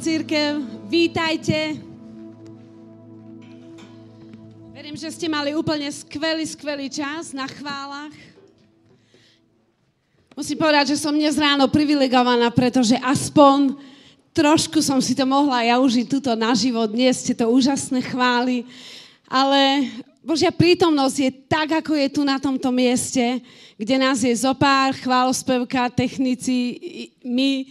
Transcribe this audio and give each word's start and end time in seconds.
Církev. 0.00 0.64
Vítajte. 0.88 1.76
Verím, 4.72 4.96
že 4.96 5.12
ste 5.12 5.28
mali 5.28 5.52
úplne 5.52 5.92
skvelý, 5.92 6.40
skvelý 6.48 6.88
čas 6.88 7.36
na 7.36 7.44
chválach. 7.44 8.16
Musím 10.32 10.56
povedať, 10.56 10.96
že 10.96 11.04
som 11.04 11.12
dnes 11.12 11.36
ráno 11.36 11.68
privilegovaná, 11.68 12.48
pretože 12.48 12.96
aspoň 13.04 13.76
trošku 14.32 14.80
som 14.80 15.04
si 15.04 15.12
to 15.12 15.28
mohla 15.28 15.68
ja 15.68 15.76
užiť 15.76 16.08
tuto 16.08 16.32
naživo. 16.32 16.80
Dnes 16.88 17.20
ste 17.20 17.36
to 17.36 17.52
úžasné 17.52 18.00
chvály. 18.00 18.64
Ale 19.28 19.84
Božia 20.24 20.48
prítomnosť 20.48 21.16
je 21.20 21.30
tak, 21.44 21.76
ako 21.76 21.92
je 21.92 22.08
tu 22.08 22.24
na 22.24 22.40
tomto 22.40 22.72
mieste, 22.72 23.44
kde 23.76 24.00
nás 24.00 24.24
je 24.24 24.32
zopár, 24.32 24.96
chválospevka, 24.96 25.92
technici, 25.92 26.80
my, 27.20 27.68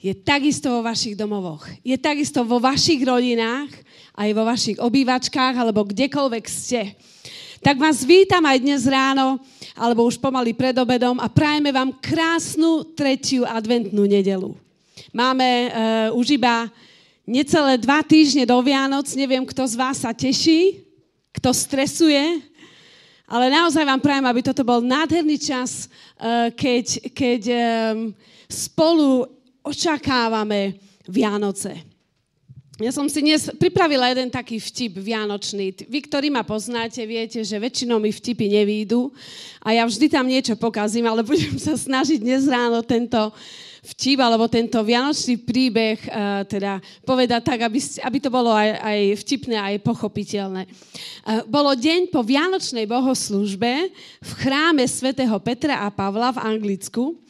je 0.00 0.16
takisto 0.16 0.72
vo 0.72 0.80
vašich 0.80 1.12
domovoch. 1.12 1.68
Je 1.84 1.92
takisto 2.00 2.40
vo 2.40 2.56
vašich 2.56 3.04
rodinách, 3.04 3.68
aj 4.16 4.30
vo 4.32 4.48
vašich 4.48 4.80
obývačkách, 4.80 5.60
alebo 5.60 5.84
kdekoľvek 5.84 6.44
ste. 6.48 6.96
Tak 7.60 7.76
vás 7.76 8.00
vítam 8.08 8.40
aj 8.48 8.64
dnes 8.64 8.88
ráno, 8.88 9.36
alebo 9.76 10.08
už 10.08 10.16
pomaly 10.16 10.56
pred 10.56 10.72
obedom 10.80 11.20
a 11.20 11.28
prajeme 11.28 11.68
vám 11.68 11.92
krásnu 12.00 12.96
tretiu 12.96 13.44
adventnú 13.44 14.08
nedelu. 14.08 14.56
Máme 15.12 15.68
uh, 15.68 15.68
už 16.16 16.40
iba 16.40 16.72
necelé 17.28 17.76
dva 17.76 18.00
týždne 18.00 18.48
do 18.48 18.56
Vianoc, 18.64 19.04
neviem, 19.12 19.44
kto 19.44 19.68
z 19.68 19.74
vás 19.76 20.00
sa 20.00 20.16
teší, 20.16 20.80
kto 21.36 21.52
stresuje, 21.52 22.40
ale 23.28 23.52
naozaj 23.52 23.84
vám 23.84 24.00
prajem, 24.00 24.26
aby 24.26 24.40
toto 24.40 24.64
bol 24.64 24.80
nádherný 24.80 25.36
čas, 25.36 25.92
uh, 26.16 26.48
keď, 26.56 27.12
keď 27.12 27.42
um, 27.52 27.60
spolu 28.48 29.28
očakávame 29.64 30.76
Vianoce. 31.08 31.90
Ja 32.80 32.96
som 32.96 33.04
si 33.12 33.20
dnes 33.20 33.52
pripravila 33.60 34.08
jeden 34.08 34.32
taký 34.32 34.56
vtip 34.56 35.04
vianočný. 35.04 35.84
Vy, 35.84 36.08
ktorí 36.08 36.32
ma 36.32 36.40
poznáte, 36.40 37.04
viete, 37.04 37.44
že 37.44 37.60
väčšinou 37.60 38.00
mi 38.00 38.08
vtipy 38.08 38.48
nevídu 38.48 39.12
a 39.60 39.76
ja 39.76 39.84
vždy 39.84 40.08
tam 40.08 40.24
niečo 40.24 40.56
pokazím, 40.56 41.04
ale 41.04 41.20
budem 41.28 41.60
sa 41.60 41.76
snažiť 41.76 42.24
dnes 42.24 42.48
ráno 42.48 42.80
tento 42.80 43.36
vtip 43.84 44.20
alebo 44.24 44.48
tento 44.48 44.80
vianočný 44.80 45.40
príbeh 45.44 46.00
uh, 46.08 46.44
teda 46.48 46.80
povedať 47.04 47.40
tak, 47.44 47.60
aby, 47.68 47.80
aby 47.80 48.18
to 48.20 48.32
bolo 48.32 48.52
aj, 48.52 48.76
aj 48.80 49.00
vtipné, 49.28 49.56
aj 49.60 49.84
pochopiteľné. 49.84 50.64
Uh, 50.64 51.44
bolo 51.52 51.76
deň 51.76 52.08
po 52.08 52.24
vianočnej 52.24 52.88
bohoslužbe 52.88 53.92
v 54.24 54.30
chráme 54.40 54.84
svätého 54.88 55.36
Petra 55.40 55.84
a 55.84 55.92
Pavla 55.92 56.32
v 56.32 56.44
Anglicku 56.48 57.20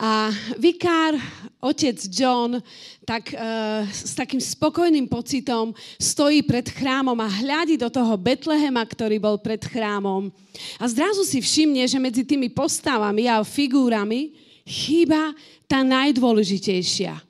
a 0.00 0.32
vikár, 0.56 1.12
otec 1.60 2.00
John, 2.08 2.56
tak 3.04 3.36
uh, 3.36 3.84
s 3.84 4.16
takým 4.16 4.40
spokojným 4.40 5.04
pocitom 5.04 5.76
stojí 6.00 6.40
pred 6.40 6.72
chrámom 6.72 7.20
a 7.20 7.28
hľadí 7.28 7.76
do 7.76 7.92
toho 7.92 8.16
Betlehema, 8.16 8.80
ktorý 8.80 9.20
bol 9.20 9.36
pred 9.36 9.60
chrámom. 9.60 10.32
A 10.80 10.88
zrazu 10.88 11.20
si 11.28 11.44
všimne, 11.44 11.84
že 11.84 12.00
medzi 12.00 12.24
tými 12.24 12.48
postavami 12.48 13.28
a 13.28 13.44
figúrami 13.44 14.32
chýba 14.64 15.36
tá 15.68 15.84
najdôležitejšia. 15.84 17.20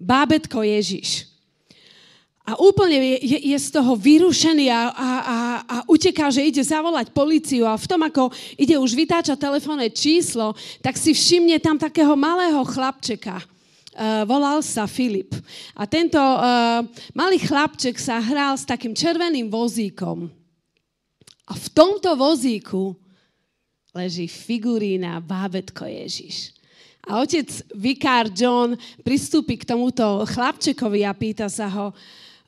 Bábetko 0.00 0.64
Ježiš. 0.64 1.33
A 2.44 2.60
úplne 2.60 3.00
je, 3.24 3.40
je, 3.40 3.56
z 3.56 3.68
toho 3.72 3.96
vyrušený 3.96 4.68
a, 4.68 4.92
a, 4.92 5.08
a, 5.24 5.38
a 5.64 5.76
uteká, 5.88 6.28
že 6.28 6.44
ide 6.44 6.60
zavolať 6.60 7.08
policiu 7.16 7.64
a 7.64 7.72
v 7.80 7.88
tom, 7.88 8.04
ako 8.04 8.28
ide 8.60 8.76
už 8.76 8.92
vytáčať 8.92 9.40
telefónne 9.40 9.88
číslo, 9.88 10.52
tak 10.84 11.00
si 11.00 11.16
všimne 11.16 11.56
tam 11.56 11.80
takého 11.80 12.12
malého 12.12 12.60
chlapčeka. 12.68 13.40
Uh, 13.94 14.28
volal 14.28 14.60
sa 14.60 14.84
Filip. 14.84 15.32
A 15.72 15.88
tento 15.88 16.20
uh, 16.20 16.84
malý 17.16 17.40
chlapček 17.40 17.96
sa 17.96 18.20
hral 18.20 18.60
s 18.60 18.68
takým 18.68 18.92
červeným 18.92 19.48
vozíkom. 19.48 20.28
A 21.48 21.52
v 21.56 21.66
tomto 21.72 22.12
vozíku 22.12 22.92
leží 23.94 24.28
figurína 24.28 25.22
bábetko 25.22 25.86
Ježiš. 25.86 26.52
A 27.04 27.20
otec 27.20 27.46
vikár 27.76 28.32
John 28.32 28.76
pristúpi 29.04 29.60
k 29.60 29.68
tomuto 29.68 30.24
chlapčekovi 30.24 31.04
a 31.04 31.12
pýta 31.12 31.52
sa 31.52 31.68
ho, 31.68 31.94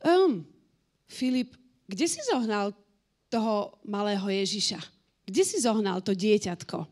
um, 0.07 0.47
Filip, 1.07 1.55
kde 1.87 2.07
si 2.07 2.19
zohnal 2.23 2.71
toho 3.27 3.75
malého 3.83 4.23
Ježiša? 4.23 4.79
Kde 5.27 5.43
si 5.43 5.59
zohnal 5.59 5.99
to 5.99 6.15
dieťatko? 6.15 6.87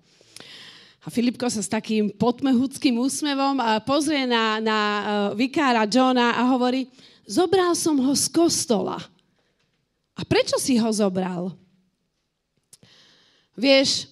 A 1.06 1.08
Filipko 1.14 1.46
sa 1.48 1.62
s 1.62 1.70
takým 1.70 2.10
potmehudským 2.12 2.98
úsmevom 2.98 3.62
pozrie 3.86 4.26
na, 4.26 4.58
na 4.60 4.80
uh, 4.80 5.04
vikára 5.38 5.86
Johna 5.86 6.34
a 6.34 6.44
hovorí, 6.50 6.90
zobral 7.30 7.78
som 7.78 7.96
ho 8.02 8.14
z 8.18 8.26
kostola. 8.34 8.98
A 10.18 10.22
prečo 10.26 10.58
si 10.58 10.80
ho 10.82 10.90
zobral? 10.90 11.54
Vieš, 13.54 14.10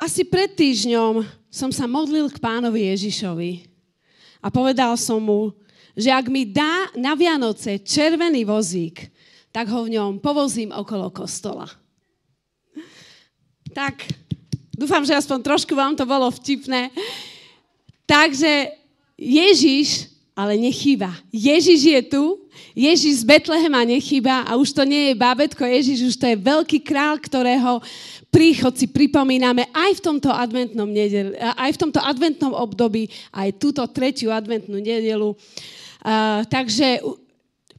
asi 0.00 0.24
pred 0.24 0.50
týždňom 0.56 1.24
som 1.52 1.70
sa 1.70 1.84
modlil 1.84 2.28
k 2.32 2.40
pánovi 2.40 2.90
Ježišovi 2.92 3.68
a 4.40 4.48
povedal 4.48 4.96
som 4.96 5.20
mu, 5.20 5.52
že 5.96 6.12
ak 6.12 6.28
mi 6.28 6.44
dá 6.44 6.92
na 6.92 7.16
Vianoce 7.16 7.80
červený 7.80 8.44
vozík, 8.44 9.08
tak 9.48 9.72
ho 9.72 9.88
v 9.88 9.96
ňom 9.96 10.20
povozím 10.20 10.68
okolo 10.70 11.08
kostola. 11.08 11.64
Tak, 13.72 14.04
dúfam, 14.76 15.00
že 15.02 15.16
aspoň 15.16 15.40
trošku 15.40 15.72
vám 15.72 15.96
to 15.96 16.04
bolo 16.04 16.28
vtipné. 16.28 16.92
Takže 18.04 18.76
Ježiš 19.16 20.12
ale 20.36 20.60
nechýba. 20.60 21.16
Ježiš 21.32 21.80
je 21.80 22.00
tu, 22.12 22.24
Ježiš 22.76 23.24
z 23.24 23.24
Betlehema 23.24 23.88
nechýba 23.88 24.44
a 24.44 24.60
už 24.60 24.76
to 24.76 24.84
nie 24.84 25.08
je 25.08 25.14
bábetko 25.16 25.64
Ježiš, 25.64 26.12
už 26.12 26.16
to 26.20 26.28
je 26.28 26.36
veľký 26.36 26.84
král, 26.84 27.16
ktorého 27.16 27.80
príchod 28.28 28.76
si 28.76 28.84
pripomíname 28.84 29.64
aj 29.72 29.96
v 29.96 30.04
tomto 30.04 30.28
adventnom, 30.28 30.84
nedel, 30.84 31.32
aj 31.40 31.72
v 31.72 31.80
tomto 31.88 32.04
adventnom 32.04 32.52
období, 32.52 33.08
aj 33.32 33.56
túto 33.56 33.80
tretiu 33.88 34.28
adventnú 34.28 34.76
nedelu. 34.76 35.32
Takže 36.46 37.02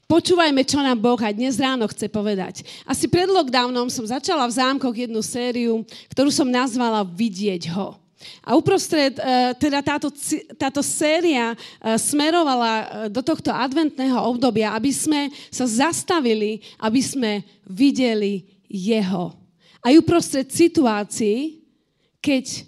počúvajme, 0.04 0.60
čo 0.68 0.84
nám 0.84 1.00
Boh 1.00 1.16
aj 1.16 1.32
dnes 1.32 1.56
ráno 1.56 1.88
chce 1.88 2.12
povedať. 2.12 2.68
Asi 2.84 3.08
pred 3.08 3.32
lockdownom 3.32 3.88
som 3.88 4.04
začala 4.04 4.44
v 4.52 4.58
zámkoch 4.60 4.92
jednu 4.92 5.24
sériu, 5.24 5.88
ktorú 6.12 6.28
som 6.28 6.52
nazvala 6.52 7.08
Vidieť 7.08 7.72
ho. 7.72 7.96
A 8.44 8.58
uprostred, 8.58 9.14
uh, 9.22 9.54
teda 9.56 9.80
táto, 9.80 10.10
táto 10.58 10.82
séria 10.82 11.54
uh, 11.54 11.96
smerovala 11.96 13.08
do 13.14 13.22
tohto 13.22 13.54
adventného 13.54 14.18
obdobia, 14.18 14.74
aby 14.74 14.90
sme 14.90 15.30
sa 15.54 15.70
zastavili, 15.70 16.60
aby 16.82 17.00
sme 17.00 17.32
videli 17.64 18.44
jeho. 18.68 19.32
Aj 19.80 19.94
uprostred 19.96 20.50
situácií, 20.52 21.64
keď 22.20 22.68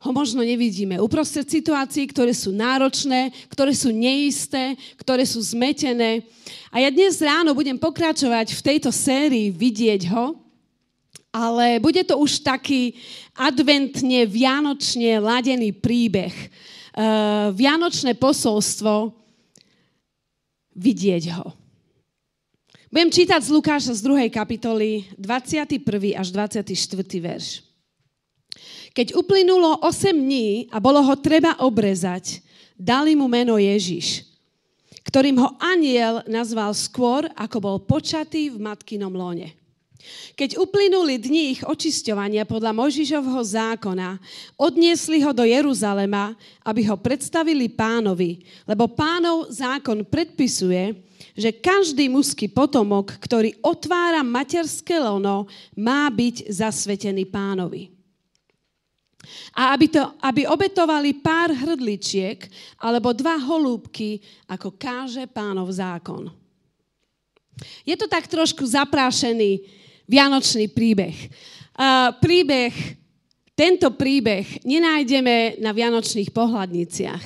ho 0.00 0.10
možno 0.16 0.40
nevidíme. 0.40 0.96
Uprostred 0.96 1.44
situácií, 1.44 2.08
ktoré 2.08 2.32
sú 2.32 2.56
náročné, 2.56 3.36
ktoré 3.52 3.76
sú 3.76 3.92
neisté, 3.92 4.72
ktoré 4.96 5.28
sú 5.28 5.44
zmetené. 5.44 6.24
A 6.72 6.80
ja 6.80 6.88
dnes 6.88 7.20
ráno 7.20 7.52
budem 7.52 7.76
pokračovať 7.76 8.56
v 8.56 8.64
tejto 8.64 8.88
sérii 8.88 9.52
Vidieť 9.52 10.08
ho, 10.08 10.40
ale 11.28 11.78
bude 11.78 12.00
to 12.02 12.16
už 12.16 12.40
taký 12.40 12.96
adventne, 13.36 14.24
vianočne 14.24 15.20
ladený 15.20 15.76
príbeh. 15.76 16.32
Uh, 16.90 17.52
vianočné 17.54 18.16
posolstvo 18.16 19.12
Vidieť 20.74 21.24
ho. 21.36 21.52
Budem 22.90 23.12
čítať 23.12 23.38
z 23.46 23.50
Lukáša 23.54 23.92
z 23.94 24.02
2. 24.02 24.32
kapitoly 24.32 25.06
21. 25.14 25.78
až 26.16 26.34
24. 26.34 26.74
verš. 27.22 27.69
Keď 29.00 29.16
uplynulo 29.16 29.80
8 29.80 30.12
dní 30.12 30.68
a 30.68 30.76
bolo 30.76 31.00
ho 31.00 31.16
treba 31.16 31.56
obrezať, 31.64 32.44
dali 32.76 33.16
mu 33.16 33.32
meno 33.32 33.56
Ježiš, 33.56 34.28
ktorým 35.08 35.40
ho 35.40 35.56
aniel 35.56 36.20
nazval 36.28 36.76
skôr, 36.76 37.24
ako 37.32 37.56
bol 37.64 37.76
počatý 37.80 38.52
v 38.52 38.60
matkinom 38.60 39.08
lone. 39.08 39.56
Keď 40.36 40.60
uplynuli 40.60 41.16
dni 41.16 41.56
ich 41.56 41.64
očisťovania 41.64 42.44
podľa 42.44 42.76
Mojžišovho 42.76 43.40
zákona, 43.40 44.20
odniesli 44.60 45.24
ho 45.24 45.32
do 45.32 45.48
Jeruzalema, 45.48 46.36
aby 46.60 46.84
ho 46.84 47.00
predstavili 47.00 47.72
pánovi, 47.72 48.44
lebo 48.68 48.84
pánov 48.84 49.48
zákon 49.48 50.04
predpisuje, 50.04 50.92
že 51.32 51.56
každý 51.56 52.12
mužský 52.12 52.52
potomok, 52.52 53.16
ktorý 53.16 53.56
otvára 53.64 54.20
materské 54.20 55.00
lono, 55.00 55.48
má 55.72 56.04
byť 56.12 56.52
zasvetený 56.52 57.24
pánovi. 57.24 57.99
A 59.54 59.74
aby, 59.74 59.86
to, 59.90 60.02
aby 60.22 60.46
obetovali 60.46 61.18
pár 61.18 61.52
hrdličiek 61.52 62.46
alebo 62.80 63.12
dva 63.12 63.36
holúbky, 63.38 64.22
ako 64.46 64.74
káže 64.78 65.26
pánov 65.30 65.70
zákon. 65.70 66.30
Je 67.84 67.96
to 67.96 68.08
tak 68.08 68.24
trošku 68.24 68.64
zaprášený 68.64 69.60
vianočný 70.08 70.72
príbeh. 70.72 71.16
Uh, 71.76 72.12
príbeh, 72.18 72.72
tento 73.54 73.92
príbeh 73.92 74.64
nenájdeme 74.64 75.60
na 75.60 75.70
vianočných 75.70 76.32
pohľadniciach. 76.32 77.24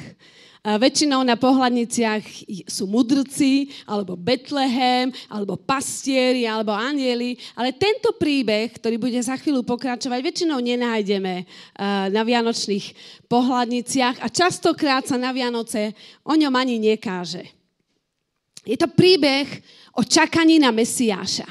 Väčšinou 0.64 1.20
na 1.20 1.36
pohľadniciach 1.36 2.24
sú 2.64 2.88
mudrci, 2.88 3.68
alebo 3.84 4.16
Betlehem, 4.16 5.12
alebo 5.28 5.60
pastieri, 5.60 6.48
alebo 6.48 6.72
anieli, 6.72 7.36
ale 7.52 7.76
tento 7.76 8.16
príbeh, 8.16 8.72
ktorý 8.80 8.96
bude 8.96 9.20
za 9.20 9.36
chvíľu 9.36 9.60
pokračovať, 9.60 10.24
väčšinou 10.24 10.56
nenájdeme 10.64 11.44
na 12.08 12.22
vianočných 12.24 12.96
pohľadniciach 13.28 14.24
a 14.24 14.28
častokrát 14.32 15.04
sa 15.04 15.20
na 15.20 15.36
Vianoce 15.36 15.92
o 16.24 16.32
ňom 16.32 16.56
ani 16.56 16.80
nekáže. 16.80 17.44
Je 18.64 18.80
to 18.80 18.88
príbeh 18.88 19.44
o 19.92 20.00
čakaní 20.00 20.56
na 20.56 20.72
Mesiáša. 20.72 21.44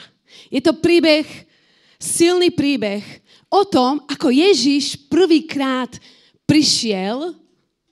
Je 0.49 0.57
to 0.57 0.73
príbeh, 0.81 1.29
silný 2.01 2.49
príbeh 2.49 3.05
o 3.53 3.61
tom, 3.61 4.01
ako 4.09 4.33
Ježiš 4.33 5.05
prvýkrát 5.05 5.93
prišiel 6.49 7.37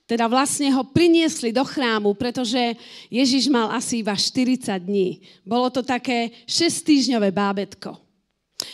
teda 0.06 0.26
vlastne 0.26 0.68
ho 0.74 0.82
priniesli 0.84 1.54
do 1.54 1.62
chrámu, 1.62 2.12
pretože 2.18 2.76
Ježiš 3.08 3.48
mal 3.48 3.70
asi 3.72 4.02
iba 4.02 4.12
40 4.12 4.66
dní. 4.82 5.22
Bolo 5.46 5.70
to 5.70 5.80
také 5.80 6.34
6-týždňové 6.44 7.30
bábetko. 7.30 7.96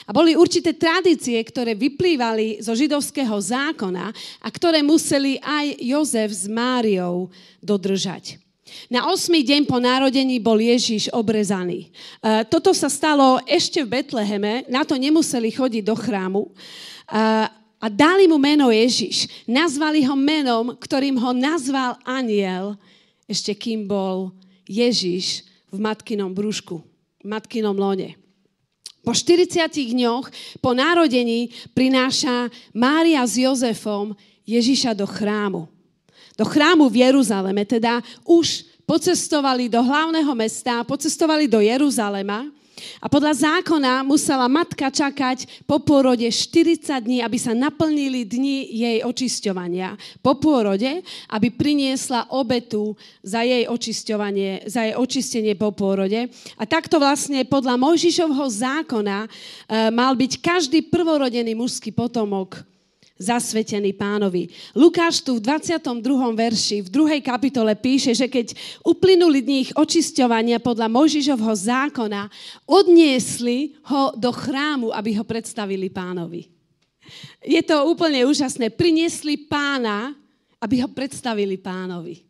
A 0.04 0.10
boli 0.12 0.36
určité 0.36 0.76
tradície, 0.76 1.36
ktoré 1.40 1.72
vyplývali 1.72 2.60
zo 2.60 2.76
židovského 2.76 3.36
zákona 3.40 4.12
a 4.40 4.48
ktoré 4.48 4.84
museli 4.84 5.40
aj 5.40 5.80
Jozef 5.80 6.30
s 6.32 6.44
Máriou 6.44 7.32
dodržať. 7.60 8.36
Na 8.92 9.08
8. 9.08 9.32
deň 9.32 9.64
po 9.64 9.80
narodení 9.80 10.36
bol 10.36 10.60
Ježiš 10.60 11.08
obrezaný. 11.16 11.88
E, 11.88 12.44
toto 12.52 12.76
sa 12.76 12.92
stalo 12.92 13.40
ešte 13.48 13.80
v 13.80 14.00
Betleheme, 14.00 14.68
na 14.68 14.84
to 14.84 15.00
nemuseli 15.00 15.48
chodiť 15.48 15.82
do 15.88 15.96
chrámu. 15.96 16.42
A 17.78 17.86
dali 17.86 18.26
mu 18.26 18.42
meno 18.42 18.74
Ježiš. 18.74 19.30
Nazvali 19.46 20.02
ho 20.02 20.18
menom, 20.18 20.74
ktorým 20.74 21.14
ho 21.18 21.30
nazval 21.30 21.94
aniel, 22.02 22.74
ešte 23.30 23.54
kým 23.54 23.86
bol 23.86 24.34
Ježiš 24.66 25.46
v 25.70 25.78
matkinom 25.78 26.34
brúšku, 26.34 26.82
v 27.22 27.26
matkinom 27.26 27.76
lone. 27.78 28.18
Po 29.06 29.14
40 29.14 29.70
dňoch 29.72 30.26
po 30.58 30.74
narodení 30.74 31.54
prináša 31.72 32.50
Mária 32.74 33.22
s 33.22 33.38
Jozefom 33.38 34.12
Ježiša 34.42 34.92
do 34.98 35.06
chrámu. 35.06 35.70
Do 36.34 36.44
chrámu 36.44 36.90
v 36.90 37.06
Jeruzaleme, 37.06 37.62
teda 37.62 38.02
už 38.26 38.66
pocestovali 38.88 39.70
do 39.70 39.80
hlavného 39.84 40.32
mesta, 40.34 40.82
pocestovali 40.82 41.46
do 41.46 41.62
Jeruzalema 41.62 42.48
a 42.98 43.06
podľa 43.06 43.34
zákona 43.34 44.06
musela 44.06 44.46
matka 44.46 44.88
čakať 44.90 45.66
po 45.68 45.82
pôrode 45.82 46.26
40 46.26 46.80
dní, 47.04 47.18
aby 47.20 47.38
sa 47.38 47.52
naplnili 47.54 48.24
dni 48.24 48.70
jej 48.70 48.98
očisťovania. 49.04 49.98
Po 50.22 50.38
pôrode, 50.38 51.02
aby 51.30 51.48
priniesla 51.52 52.30
obetu 52.32 52.96
za 53.22 53.42
jej 53.44 53.66
očisťovanie, 53.68 54.66
za 54.70 54.88
jej 54.88 54.94
očistenie 54.94 55.54
po 55.54 55.74
pôrode. 55.74 56.30
A 56.56 56.64
takto 56.64 57.02
vlastne 57.02 57.44
podľa 57.44 57.78
Mojžišovho 57.78 58.46
zákona 58.48 59.18
e, 59.24 59.28
mal 59.92 60.16
byť 60.16 60.32
každý 60.40 60.86
prvorodený 60.86 61.54
mužský 61.54 61.94
potomok 61.94 62.77
zasvetený 63.18 63.92
pánovi. 63.98 64.46
Lukáš 64.78 65.20
tu 65.20 65.36
v 65.36 65.44
22. 65.44 66.06
verši, 66.38 66.86
v 66.86 66.88
druhej 66.88 67.20
kapitole 67.20 67.74
píše, 67.74 68.14
že 68.14 68.30
keď 68.30 68.54
uplynuli 68.86 69.42
dní 69.42 69.56
ich 69.68 69.72
očisťovania 69.74 70.62
podľa 70.62 70.86
Mojžišovho 70.86 71.52
zákona, 71.52 72.30
odniesli 72.64 73.74
ho 73.90 74.14
do 74.14 74.30
chrámu, 74.30 74.94
aby 74.94 75.18
ho 75.18 75.26
predstavili 75.26 75.90
pánovi. 75.90 76.46
Je 77.42 77.60
to 77.66 77.90
úplne 77.90 78.22
úžasné. 78.22 78.70
Priniesli 78.70 79.34
pána, 79.50 80.14
aby 80.62 80.86
ho 80.86 80.88
predstavili 80.88 81.58
pánovi. 81.58 82.22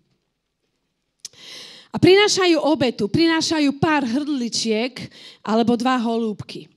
A 1.89 1.97
prinášajú 1.97 2.61
obetu, 2.61 3.09
prinášajú 3.09 3.81
pár 3.81 4.05
hrdličiek 4.05 5.09
alebo 5.41 5.73
dva 5.77 5.97
holúbky. 5.97 6.69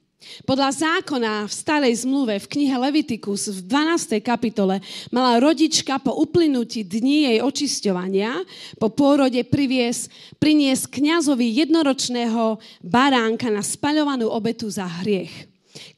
Podľa 0.48 0.70
zákona 0.72 1.46
v 1.46 1.54
starej 1.54 1.94
zmluve 2.04 2.40
v 2.40 2.50
knihe 2.50 2.76
Levitikus 2.76 3.52
v 3.52 3.60
12. 3.68 4.20
kapitole 4.24 4.80
mala 5.12 5.38
rodička 5.38 6.00
po 6.00 6.16
uplynutí 6.16 6.88
dní 6.88 7.28
jej 7.32 7.38
očisťovania 7.44 8.42
po 8.80 8.88
pôrode 8.92 9.40
priviesť, 9.44 10.10
priniesť 10.40 10.92
kňazovi 10.92 11.48
jednoročného 11.66 12.60
baránka 12.84 13.52
na 13.52 13.64
spaľovanú 13.64 14.32
obetu 14.32 14.72
za 14.72 14.88
hriech. 15.04 15.52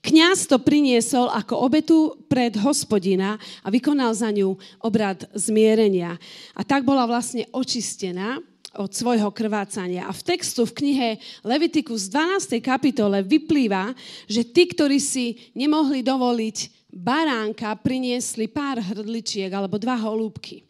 Kňaz 0.06 0.45
to 0.45 0.62
priniesol 0.62 1.33
ako 1.33 1.65
obetu 1.65 2.00
pred 2.29 2.53
hospodina 2.62 3.41
a 3.65 3.68
vykonal 3.74 4.13
za 4.13 4.29
ňu 4.29 4.53
obrad 4.86 5.25
zmierenia. 5.33 6.13
A 6.53 6.62
tak 6.62 6.86
bola 6.86 7.09
vlastne 7.09 7.50
očistená 7.50 8.38
od 8.73 8.89
svojho 8.89 9.29
krvácania. 9.29 10.09
A 10.09 10.11
v 10.11 10.25
textu 10.25 10.65
v 10.65 10.73
knihe 10.73 11.09
Levitikus 11.45 12.09
12. 12.09 12.57
kapitole 12.57 13.21
vyplýva, 13.21 13.93
že 14.25 14.41
tí, 14.41 14.65
ktorí 14.65 14.97
si 14.97 15.53
nemohli 15.53 16.01
dovoliť 16.01 16.89
baránka, 16.89 17.73
priniesli 17.77 18.49
pár 18.49 18.81
hrdličiek 18.81 19.49
alebo 19.53 19.77
dva 19.77 19.97
holúbky. 19.97 20.65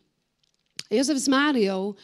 Jozef 0.91 1.15
s 1.15 1.27
Máriou 1.31 1.95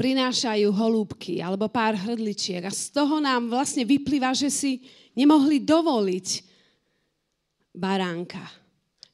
prinášajú 0.00 0.68
holúbky 0.72 1.38
alebo 1.44 1.68
pár 1.68 1.94
hrdličiek 1.94 2.64
a 2.64 2.72
z 2.72 2.90
toho 2.90 3.20
nám 3.20 3.52
vlastne 3.52 3.86
vyplýva, 3.86 4.32
že 4.34 4.50
si 4.50 4.82
nemohli 5.12 5.60
dovoliť 5.62 6.28
baránka. 7.70 8.42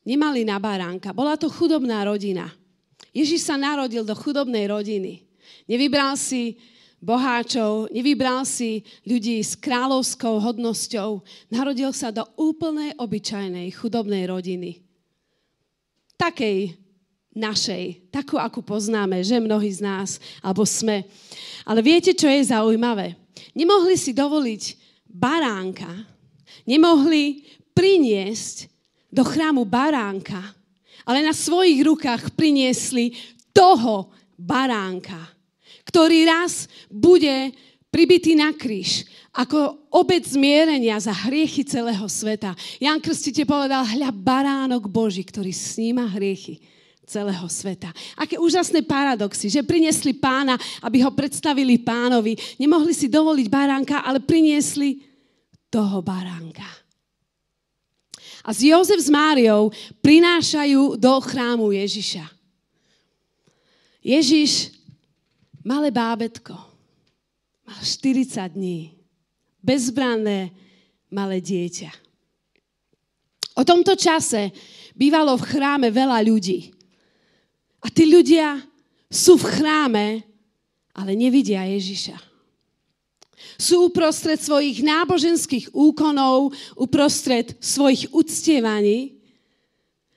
Nemali 0.09 0.47
na 0.47 0.57
baránka. 0.57 1.13
Bola 1.13 1.37
to 1.37 1.53
chudobná 1.53 2.01
rodina. 2.07 2.49
Ježiš 3.13 3.45
sa 3.45 3.61
narodil 3.61 4.07
do 4.07 4.17
chudobnej 4.17 4.65
rodiny. 4.71 5.28
Nevybral 5.69 6.17
si 6.17 6.57
boháčov, 6.99 7.93
nevybral 7.95 8.43
si 8.43 8.83
ľudí 9.07 9.39
s 9.39 9.55
kráľovskou 9.55 10.41
hodnosťou. 10.43 11.23
Narodil 11.53 11.93
sa 11.95 12.11
do 12.11 12.27
úplnej 12.41 12.97
obyčajnej 12.99 13.71
chudobnej 13.77 14.27
rodiny. 14.27 14.83
Takej 16.19 16.75
našej, 17.37 18.11
takú, 18.11 18.35
akú 18.41 18.65
poznáme, 18.65 19.23
že 19.23 19.39
mnohí 19.39 19.71
z 19.71 19.85
nás, 19.85 20.19
alebo 20.43 20.67
sme. 20.67 21.07
Ale 21.63 21.85
viete, 21.85 22.11
čo 22.11 22.27
je 22.27 22.51
zaujímavé? 22.51 23.15
Nemohli 23.55 23.95
si 23.95 24.11
dovoliť 24.11 24.63
baránka, 25.07 25.87
nemohli 26.67 27.47
priniesť 27.77 28.67
do 29.13 29.23
chrámu 29.23 29.63
baránka, 29.63 30.43
ale 31.07 31.23
na 31.23 31.31
svojich 31.31 31.79
rukách 31.87 32.35
priniesli 32.35 33.15
toho 33.55 34.11
baránka 34.35 35.38
ktorý 35.89 36.29
raz 36.29 36.69
bude 36.93 37.57
pribitý 37.89 38.37
na 38.37 38.53
kríž 38.53 39.09
ako 39.39 39.87
obec 39.95 40.27
zmierenia 40.27 40.99
za 40.99 41.15
hriechy 41.15 41.63
celého 41.63 42.03
sveta. 42.11 42.59
Jan 42.83 42.99
Krstite 42.99 43.47
povedal, 43.47 43.87
hľa 43.87 44.11
baránok 44.11 44.91
Boží, 44.91 45.23
ktorý 45.23 45.55
sníma 45.55 46.11
hriechy 46.11 46.59
celého 47.07 47.47
sveta. 47.47 47.95
Aké 48.19 48.35
úžasné 48.35 48.83
paradoxy, 48.83 49.47
že 49.49 49.63
priniesli 49.63 50.13
pána, 50.19 50.59
aby 50.83 51.01
ho 51.07 51.15
predstavili 51.15 51.79
pánovi. 51.79 52.37
Nemohli 52.59 52.91
si 52.93 53.07
dovoliť 53.07 53.47
baránka, 53.47 54.03
ale 54.03 54.19
priniesli 54.19 55.07
toho 55.71 56.03
baránka. 56.03 56.67
A 58.43 58.51
s 58.51 58.65
Jozef 58.65 58.99
s 58.99 59.11
Máriou 59.13 59.71
prinášajú 60.03 60.99
do 60.99 61.15
chrámu 61.23 61.71
Ježiša. 61.73 62.27
Ježiš 64.03 64.78
malé 65.69 65.93
bábetko, 65.93 66.57
mal 67.69 67.81
40 67.85 68.57
dní, 68.57 68.97
bezbranné 69.61 70.49
malé 71.13 71.45
dieťa. 71.45 71.93
O 73.61 73.63
tomto 73.69 73.93
čase 73.93 74.49
bývalo 74.97 75.37
v 75.37 75.45
chráme 75.45 75.93
veľa 75.93 76.25
ľudí. 76.25 76.73
A 77.85 77.93
tí 77.93 78.09
ľudia 78.09 78.65
sú 79.13 79.37
v 79.37 79.45
chráme, 79.45 80.07
ale 80.97 81.13
nevidia 81.13 81.69
Ježiša. 81.69 82.17
Sú 83.59 83.93
uprostred 83.93 84.41
svojich 84.41 84.81
náboženských 84.83 85.75
úkonov, 85.75 86.55
uprostred 86.79 87.55
svojich 87.61 88.09
uctievaní, 88.15 89.21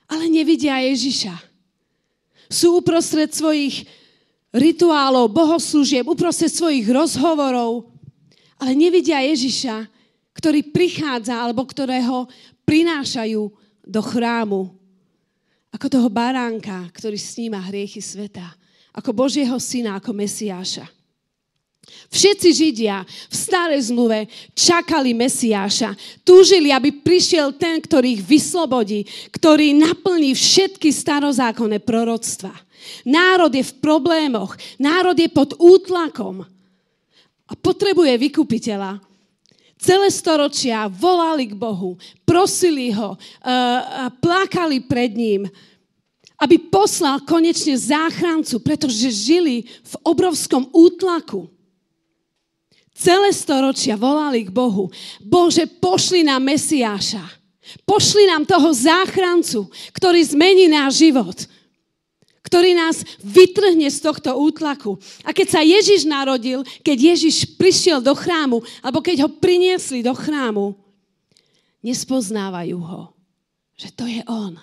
ale 0.06 0.30
nevidia 0.32 0.78
Ježiša. 0.80 1.34
Sú 2.46 2.78
uprostred 2.78 3.30
svojich 3.30 3.86
rituálov, 4.52 5.32
bohoslúžieb, 5.32 6.04
uprostred 6.04 6.52
svojich 6.52 6.84
rozhovorov, 6.86 7.88
ale 8.60 8.76
nevidia 8.76 9.18
Ježiša, 9.24 9.88
ktorý 10.36 10.70
prichádza 10.70 11.40
alebo 11.40 11.64
ktorého 11.64 12.28
prinášajú 12.68 13.42
do 13.82 14.00
chrámu. 14.04 14.70
Ako 15.72 15.88
toho 15.88 16.08
baránka, 16.12 16.84
ktorý 16.92 17.16
sníma 17.16 17.58
hriechy 17.58 18.04
sveta. 18.04 18.44
Ako 18.92 19.16
Božieho 19.16 19.56
syna, 19.56 19.96
ako 19.96 20.12
Mesiáša. 20.12 20.84
Všetci 22.12 22.48
Židia 22.52 23.02
v 23.08 23.34
starej 23.34 23.88
zmluve 23.88 24.28
čakali 24.52 25.16
Mesiáša. 25.16 25.96
Túžili, 26.22 26.68
aby 26.68 26.92
prišiel 26.92 27.56
ten, 27.56 27.80
ktorý 27.80 28.20
ich 28.20 28.22
vyslobodí, 28.22 29.08
ktorý 29.32 29.72
naplní 29.74 30.36
všetky 30.36 30.92
starozákonné 30.92 31.80
proroctva. 31.80 32.52
Národ 33.08 33.50
je 33.54 33.64
v 33.64 33.76
problémoch, 33.80 34.54
národ 34.76 35.14
je 35.16 35.30
pod 35.30 35.56
útlakom 35.56 36.44
a 37.48 37.52
potrebuje 37.56 38.12
vykupiteľa. 38.30 39.00
Celé 39.82 40.08
storočia 40.14 40.86
volali 40.86 41.50
k 41.50 41.58
Bohu, 41.58 41.98
prosili 42.22 42.94
ho, 42.94 43.18
uh, 43.18 44.06
plakali 44.22 44.78
pred 44.86 45.10
ním, 45.10 45.50
aby 46.38 46.58
poslal 46.70 47.22
konečne 47.26 47.74
záchrancu, 47.74 48.62
pretože 48.62 49.10
žili 49.10 49.66
v 49.66 49.94
obrovskom 50.06 50.70
útlaku. 50.70 51.50
Celé 53.02 53.34
storočia 53.34 53.98
volali 53.98 54.46
k 54.46 54.54
Bohu. 54.54 54.86
Bože, 55.18 55.66
pošli 55.66 56.22
nám 56.22 56.46
Mesiáša. 56.46 57.26
Pošli 57.82 58.30
nám 58.30 58.46
toho 58.46 58.70
záchrancu, 58.70 59.66
ktorý 59.90 60.22
zmení 60.22 60.70
náš 60.70 61.02
život. 61.02 61.34
Ktorý 62.46 62.78
nás 62.78 63.02
vytrhne 63.18 63.90
z 63.90 63.98
tohto 64.06 64.38
útlaku. 64.38 65.02
A 65.26 65.34
keď 65.34 65.46
sa 65.50 65.60
Ježiš 65.66 66.06
narodil, 66.06 66.62
keď 66.86 67.18
Ježiš 67.18 67.58
prišiel 67.58 67.98
do 67.98 68.14
chrámu, 68.14 68.62
alebo 68.86 69.02
keď 69.02 69.26
ho 69.26 69.30
priniesli 69.34 69.98
do 70.06 70.14
chrámu, 70.14 70.78
nespoznávajú 71.82 72.78
ho, 72.78 73.10
že 73.74 73.90
to 73.90 74.06
je 74.06 74.22
on. 74.30 74.54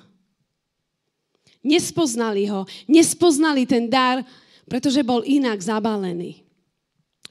Nespoznali 1.60 2.48
ho, 2.48 2.64
nespoznali 2.88 3.68
ten 3.68 3.92
dar, 3.92 4.24
pretože 4.64 5.04
bol 5.04 5.28
inak 5.28 5.60
zabalený 5.60 6.48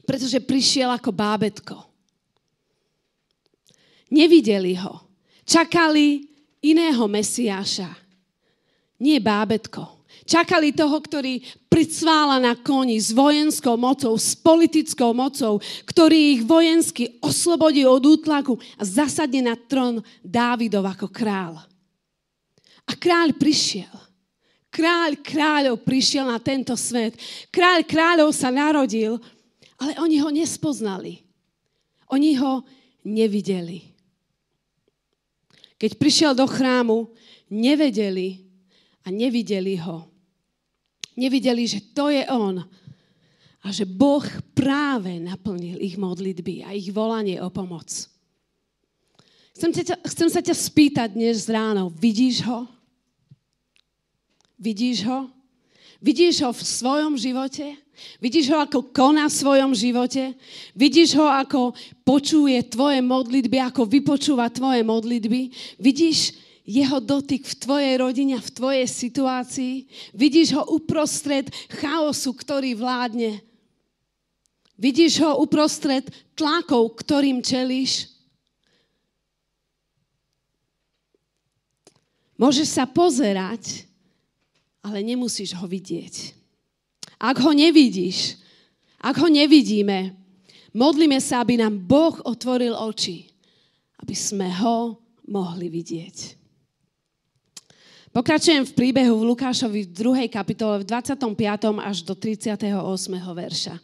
pretože 0.08 0.40
prišiel 0.40 0.88
ako 0.88 1.12
bábetko. 1.12 1.76
Nevideli 4.08 4.72
ho. 4.80 5.04
Čakali 5.44 6.24
iného 6.64 7.04
Mesiáša. 7.04 7.92
Nie 9.04 9.20
bábetko. 9.20 10.00
Čakali 10.24 10.72
toho, 10.72 10.96
ktorý 10.96 11.44
pricvála 11.68 12.40
na 12.40 12.56
koni 12.56 12.96
s 12.96 13.12
vojenskou 13.12 13.76
mocou, 13.76 14.16
s 14.16 14.32
politickou 14.32 15.12
mocou, 15.12 15.60
ktorý 15.84 16.40
ich 16.40 16.42
vojensky 16.44 17.20
oslobodí 17.20 17.84
od 17.84 18.00
útlaku 18.00 18.56
a 18.80 18.82
zasadne 18.84 19.44
na 19.44 19.56
trón 19.56 20.00
Dávidov 20.24 20.88
ako 20.88 21.12
král. 21.12 21.60
A 22.88 22.92
kráľ 22.96 23.36
prišiel. 23.36 23.92
Kráľ 24.68 25.20
kráľov 25.20 25.80
prišiel 25.84 26.28
na 26.28 26.40
tento 26.40 26.76
svet. 26.76 27.16
Kráľ 27.48 27.84
kráľov 27.88 28.32
sa 28.32 28.52
narodil 28.52 29.16
ale 29.78 29.94
oni 30.02 30.18
ho 30.18 30.30
nespoznali. 30.30 31.22
Oni 32.10 32.34
ho 32.34 32.66
nevideli. 33.06 33.84
Keď 35.78 35.90
prišiel 35.94 36.32
do 36.34 36.46
chrámu, 36.50 37.06
nevedeli 37.48 38.42
a 39.06 39.14
nevideli 39.14 39.78
ho. 39.78 40.10
Nevideli, 41.14 41.66
že 41.66 41.94
to 41.94 42.10
je 42.10 42.26
on 42.30 42.62
a 43.62 43.66
že 43.74 43.86
Boh 43.86 44.22
práve 44.54 45.18
naplnil 45.18 45.82
ich 45.82 45.98
modlitby 45.98 46.62
a 46.66 46.74
ich 46.74 46.94
volanie 46.94 47.42
o 47.42 47.50
pomoc. 47.50 47.90
Chcem, 49.58 49.70
ťa, 49.74 49.98
chcem 50.06 50.28
sa 50.30 50.38
ťa 50.38 50.54
spýtať 50.54 51.08
dnes 51.18 51.50
ráno, 51.50 51.90
vidíš 51.90 52.46
ho? 52.46 52.70
Vidíš 54.54 55.02
ho? 55.10 55.26
Vidíš 55.98 56.46
ho 56.46 56.54
v 56.54 56.62
svojom 56.62 57.18
živote? 57.18 57.74
Vidíš 58.22 58.54
ho, 58.54 58.62
ako 58.62 58.94
koná 58.94 59.26
v 59.26 59.34
svojom 59.34 59.74
živote? 59.74 60.38
Vidíš 60.78 61.18
ho, 61.18 61.26
ako 61.26 61.74
počuje 62.06 62.54
tvoje 62.70 63.02
modlitby, 63.02 63.58
ako 63.58 63.82
vypočúva 63.90 64.46
tvoje 64.54 64.86
modlitby? 64.86 65.50
Vidíš 65.82 66.38
jeho 66.62 67.02
dotyk 67.02 67.42
v 67.42 67.54
tvojej 67.58 67.94
rodine, 67.98 68.38
v 68.38 68.50
tvojej 68.54 68.86
situácii? 68.86 69.90
Vidíš 70.14 70.54
ho 70.54 70.62
uprostred 70.70 71.50
chaosu, 71.82 72.30
ktorý 72.30 72.78
vládne? 72.78 73.42
Vidíš 74.78 75.18
ho 75.26 75.42
uprostred 75.42 76.06
tlakov, 76.38 76.94
ktorým 77.02 77.42
čelíš? 77.42 78.14
Môžeš 82.38 82.68
sa 82.70 82.86
pozerať, 82.86 83.87
ale 84.82 85.02
nemusíš 85.02 85.54
ho 85.58 85.66
vidieť. 85.66 86.34
Ak 87.18 87.42
ho 87.42 87.50
nevidíš, 87.50 88.38
ak 88.98 89.18
ho 89.18 89.28
nevidíme, 89.30 90.14
modlíme 90.74 91.18
sa, 91.18 91.42
aby 91.42 91.58
nám 91.58 91.78
Boh 91.78 92.14
otvoril 92.22 92.74
oči, 92.74 93.30
aby 93.98 94.14
sme 94.14 94.50
ho 94.62 94.98
mohli 95.26 95.66
vidieť. 95.70 96.38
Pokračujem 98.08 98.64
v 98.64 98.72
príbehu 98.72 99.20
v 99.20 99.28
Lukášovi 99.30 99.84
v 99.84 99.90
2. 99.92 100.32
kapitole 100.32 100.80
v 100.80 100.88
25. 100.88 101.22
až 101.76 101.96
do 102.02 102.16
38. 102.16 102.64
verša. 103.14 103.76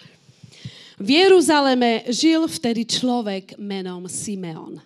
V 0.94 1.08
Jeruzaleme 1.10 2.06
žil 2.08 2.46
vtedy 2.46 2.86
človek 2.86 3.58
menom 3.60 4.06
Simeon. 4.06 4.80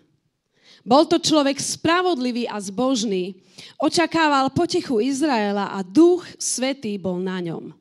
Bol 0.89 1.05
to 1.05 1.21
človek 1.21 1.61
spravodlivý 1.61 2.49
a 2.49 2.57
zbožný, 2.57 3.37
očakával 3.77 4.49
potechu 4.49 5.05
Izraela 5.05 5.77
a 5.77 5.85
duch 5.85 6.25
svetý 6.41 6.97
bol 6.97 7.21
na 7.21 7.45
ňom. 7.45 7.77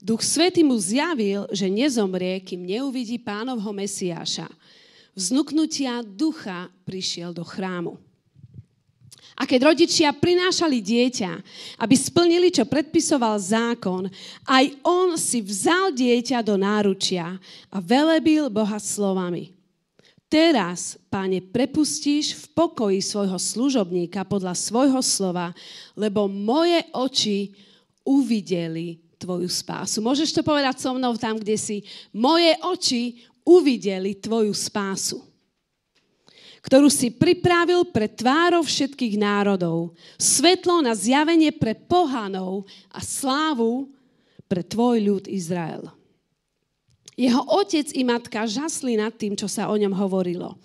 Duch 0.00 0.24
Svetý 0.24 0.64
mu 0.64 0.80
zjavil, 0.80 1.44
že 1.52 1.68
nezomrie, 1.68 2.40
kým 2.40 2.64
neuvidí 2.64 3.20
pánovho 3.20 3.68
Mesiáša. 3.68 4.48
Vznuknutia 5.12 6.00
ducha 6.00 6.72
prišiel 6.88 7.36
do 7.36 7.44
chrámu. 7.44 8.00
A 9.36 9.44
keď 9.44 9.72
rodičia 9.72 10.08
prinášali 10.16 10.80
dieťa, 10.80 11.32
aby 11.84 11.94
splnili, 12.00 12.48
čo 12.48 12.64
predpisoval 12.64 13.36
zákon, 13.40 14.08
aj 14.48 14.64
on 14.80 15.20
si 15.20 15.44
vzal 15.44 15.92
dieťa 15.92 16.40
do 16.40 16.56
náručia 16.56 17.36
a 17.68 17.76
velebil 17.76 18.48
Boha 18.48 18.80
slovami. 18.80 19.59
Teraz, 20.30 20.94
páne, 21.10 21.42
prepustíš 21.42 22.38
v 22.38 22.44
pokoji 22.54 23.02
svojho 23.02 23.34
služobníka 23.34 24.22
podľa 24.22 24.54
svojho 24.54 25.02
slova, 25.02 25.50
lebo 25.98 26.30
moje 26.30 26.86
oči 26.94 27.50
uvideli 28.06 29.02
tvoju 29.18 29.50
spásu. 29.50 29.98
Môžeš 29.98 30.30
to 30.30 30.46
povedať 30.46 30.78
so 30.78 30.94
mnou 30.94 31.18
tam, 31.18 31.34
kde 31.34 31.58
si. 31.58 31.82
Moje 32.14 32.54
oči 32.62 33.26
uvideli 33.42 34.22
tvoju 34.22 34.54
spásu 34.54 35.18
ktorú 36.60 36.92
si 36.92 37.08
pripravil 37.08 37.88
pre 37.88 38.04
tvárov 38.04 38.60
všetkých 38.68 39.16
národov. 39.16 39.96
Svetlo 40.20 40.84
na 40.84 40.92
zjavenie 40.92 41.56
pre 41.56 41.72
pohanov 41.72 42.68
a 42.92 43.00
slávu 43.00 43.88
pre 44.44 44.60
tvoj 44.60 45.00
ľud 45.00 45.24
Izrael. 45.24 45.88
Jeho 47.20 47.44
otec 47.44 47.92
i 47.92 48.00
matka 48.00 48.48
žasli 48.48 48.96
nad 48.96 49.12
tým, 49.12 49.36
čo 49.36 49.44
sa 49.44 49.68
o 49.68 49.76
ňom 49.76 49.92
hovorilo. 49.92 50.56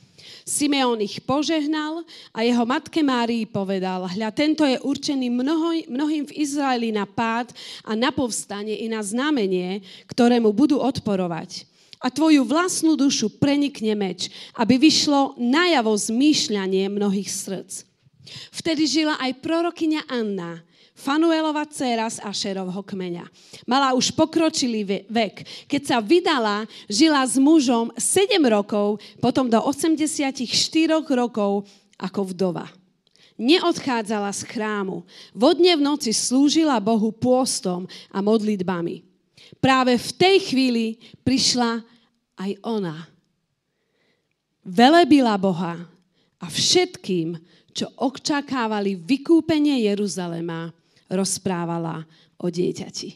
Simeon 0.47 1.01
ich 1.03 1.19
požehnal 1.25 2.07
a 2.31 2.45
jeho 2.47 2.63
matke 2.63 3.03
Márii 3.03 3.43
povedal, 3.43 4.07
hľa, 4.07 4.29
tento 4.31 4.63
je 4.63 4.79
určený 4.79 5.27
mnoho, 5.27 5.83
mnohým 5.89 6.23
v 6.29 6.35
Izraeli 6.37 6.95
na 6.95 7.03
pád 7.03 7.51
a 7.83 7.97
na 7.97 8.13
povstanie 8.13 8.85
i 8.85 8.87
na 8.87 9.03
znamenie, 9.03 9.83
ktorému 10.07 10.55
budú 10.55 10.79
odporovať. 10.79 11.67
A 11.99 12.13
tvoju 12.13 12.45
vlastnú 12.45 12.93
dušu 12.93 13.35
prenikne 13.41 13.97
meč, 13.97 14.29
aby 14.55 14.77
vyšlo 14.77 15.33
najavo 15.35 15.91
zmýšľanie 15.91 16.87
mnohých 16.87 17.29
srdc. 17.29 17.83
Vtedy 18.53 18.85
žila 18.85 19.17
aj 19.21 19.41
prorokyňa 19.41 20.09
Anna, 20.09 20.64
Fanuelova 20.95 21.67
dcera 21.67 22.07
z 22.07 22.23
Ašerovho 22.23 22.79
kmeňa. 22.79 23.27
Mala 23.67 23.91
už 23.91 24.15
pokročilý 24.15 25.05
vek. 25.11 25.67
Keď 25.67 25.81
sa 25.83 25.97
vydala, 25.99 26.63
žila 26.87 27.19
s 27.19 27.35
mužom 27.35 27.91
7 27.99 28.39
rokov, 28.47 29.03
potom 29.19 29.51
do 29.51 29.59
84 29.59 30.47
rokov 31.11 31.67
ako 31.99 32.31
vdova. 32.31 32.71
Neodchádzala 33.35 34.31
z 34.31 34.47
chrámu. 34.47 35.03
Vodne 35.35 35.75
v 35.75 35.83
noci 35.83 36.15
slúžila 36.15 36.79
Bohu 36.79 37.11
pôstom 37.11 37.83
a 38.07 38.23
modlitbami. 38.23 39.03
Práve 39.59 39.99
v 39.99 40.09
tej 40.15 40.37
chvíli 40.47 40.95
prišla 41.27 41.83
aj 42.39 42.51
ona. 42.63 43.11
Velebila 44.63 45.35
Boha 45.35 45.75
a 46.39 46.45
všetkým, 46.47 47.35
čo 47.75 47.91
očakávali 47.99 48.95
vykúpenie 48.95 49.83
Jeruzalema, 49.91 50.71
rozprávala 51.09 52.03
o 52.41 52.47
dieťati. 52.49 53.09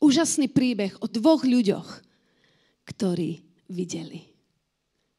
Úžasný 0.00 0.52
príbeh 0.52 0.92
o 1.00 1.08
dvoch 1.08 1.42
ľuďoch, 1.42 1.88
ktorí 2.84 3.40
videli. 3.72 4.22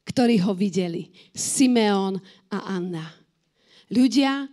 Ktorí 0.06 0.40
ho 0.46 0.54
videli. 0.54 1.10
Simeon 1.34 2.16
a 2.48 2.58
Anna. 2.78 3.04
Ľudia, 3.92 4.48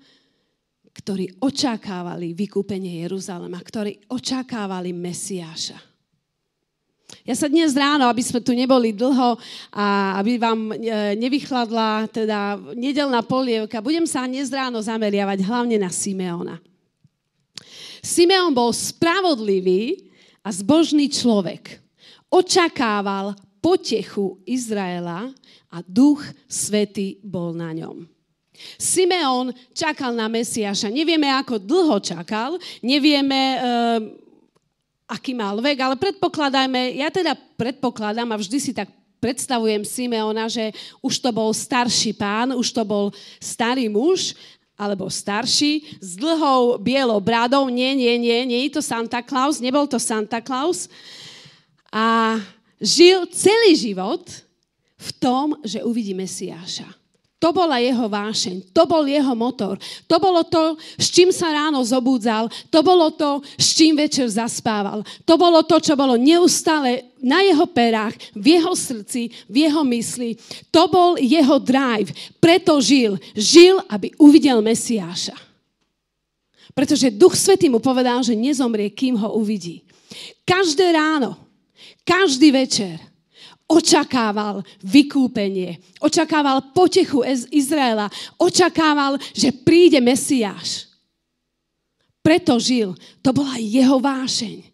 ktorí 0.96 1.40
očakávali 1.44 2.36
vykúpenie 2.36 3.04
Jeruzalema, 3.04 3.60
ktorí 3.62 4.12
očakávali 4.12 4.92
Mesiáša. 4.96 5.95
Ja 7.26 7.34
sa 7.38 7.50
dnes 7.50 7.74
ráno, 7.74 8.06
aby 8.06 8.22
sme 8.22 8.42
tu 8.42 8.54
neboli 8.54 8.94
dlho 8.94 9.38
a 9.74 10.18
aby 10.22 10.38
vám 10.38 10.74
e, 10.74 10.76
nevychladla 11.18 12.10
teda 12.10 12.58
nedelná 12.74 13.26
polievka, 13.26 13.82
budem 13.82 14.06
sa 14.06 14.30
dnes 14.30 14.50
ráno 14.54 14.78
zameriavať 14.82 15.42
hlavne 15.42 15.78
na 15.82 15.90
Simeona. 15.90 16.58
Simeon 18.06 18.54
bol 18.54 18.70
spravodlivý 18.70 20.06
a 20.46 20.54
zbožný 20.54 21.10
človek. 21.10 21.82
Očakával 22.30 23.34
potechu 23.58 24.38
Izraela 24.46 25.34
a 25.74 25.78
duch 25.82 26.22
svety 26.46 27.18
bol 27.26 27.58
na 27.58 27.74
ňom. 27.74 28.06
Simeon 28.78 29.52
čakal 29.74 30.14
na 30.14 30.30
Mesiaša. 30.30 30.94
Nevieme, 30.94 31.28
ako 31.34 31.58
dlho 31.58 31.98
čakal, 32.00 32.62
nevieme, 32.86 33.42
e, 33.58 33.60
aký 35.06 35.38
mal 35.38 35.58
vek, 35.62 35.78
ale 35.78 35.96
predpokladajme, 35.96 36.98
ja 36.98 37.14
teda 37.14 37.38
predpokladám 37.58 38.30
a 38.34 38.42
vždy 38.42 38.58
si 38.58 38.72
tak 38.74 38.90
predstavujem 39.22 39.86
Simeona, 39.86 40.50
že 40.50 40.74
už 41.02 41.18
to 41.22 41.30
bol 41.34 41.50
starší 41.54 42.14
pán, 42.14 42.54
už 42.54 42.74
to 42.74 42.84
bol 42.86 43.10
starý 43.42 43.90
muž 43.90 44.38
alebo 44.76 45.08
starší, 45.08 45.98
s 46.04 46.20
dlhou 46.20 46.76
bielou 46.78 47.24
bradou. 47.24 47.72
Nie, 47.72 47.96
nie, 47.96 48.20
nie, 48.20 48.44
nie 48.44 48.68
je 48.68 48.76
to 48.76 48.82
Santa 48.84 49.24
Claus, 49.24 49.64
nebol 49.64 49.88
to 49.88 49.96
Santa 49.96 50.44
Claus. 50.44 50.92
A 51.88 52.36
žil 52.84 53.24
celý 53.32 53.72
život 53.72 54.28
v 55.00 55.10
tom, 55.16 55.56
že 55.64 55.80
uvidí 55.80 56.12
Mesiáša. 56.12 57.05
To 57.36 57.52
bola 57.52 57.84
jeho 57.84 58.08
vášeň, 58.08 58.72
to 58.72 58.88
bol 58.88 59.04
jeho 59.04 59.36
motor, 59.36 59.76
to 60.08 60.16
bolo 60.24 60.48
to, 60.48 60.80
s 60.96 61.12
čím 61.12 61.36
sa 61.36 61.52
ráno 61.52 61.84
zobúdzal, 61.84 62.48
to 62.72 62.80
bolo 62.80 63.12
to, 63.12 63.44
s 63.60 63.76
čím 63.76 64.00
večer 64.00 64.32
zaspával, 64.32 65.04
to 65.28 65.36
bolo 65.36 65.60
to, 65.68 65.76
čo 65.84 66.00
bolo 66.00 66.16
neustále 66.16 67.12
na 67.20 67.44
jeho 67.44 67.68
perách, 67.68 68.16
v 68.32 68.56
jeho 68.56 68.72
srdci, 68.72 69.28
v 69.52 69.56
jeho 69.68 69.84
mysli. 69.84 70.40
To 70.72 70.88
bol 70.88 71.20
jeho 71.20 71.60
drive, 71.60 72.14
preto 72.40 72.80
žil. 72.80 73.20
Žil, 73.34 73.84
aby 73.90 74.16
uvidel 74.22 74.62
Mesiáša. 74.64 75.36
Pretože 76.76 77.12
Duch 77.12 77.34
Svetý 77.34 77.72
mu 77.72 77.80
povedal, 77.82 78.22
že 78.22 78.38
nezomrie, 78.38 78.92
kým 78.92 79.16
ho 79.18 79.36
uvidí. 79.40 79.82
Každé 80.46 80.92
ráno, 80.94 81.40
každý 82.06 82.52
večer, 82.54 83.00
očakával 83.66 84.62
vykúpenie, 84.86 85.82
očakával 85.98 86.70
potechu 86.74 87.26
z 87.26 87.50
Izraela, 87.50 88.10
očakával, 88.38 89.18
že 89.34 89.50
príde 89.50 89.98
Mesiáš. 89.98 90.90
Preto 92.26 92.58
žil. 92.58 92.98
To 93.22 93.30
bola 93.30 93.58
jeho 93.62 94.02
vášeň. 94.02 94.66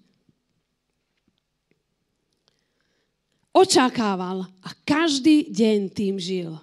Očakával 3.52 4.48
a 4.64 4.70
každý 4.88 5.52
deň 5.52 5.80
tým 5.92 6.16
žil. 6.16 6.56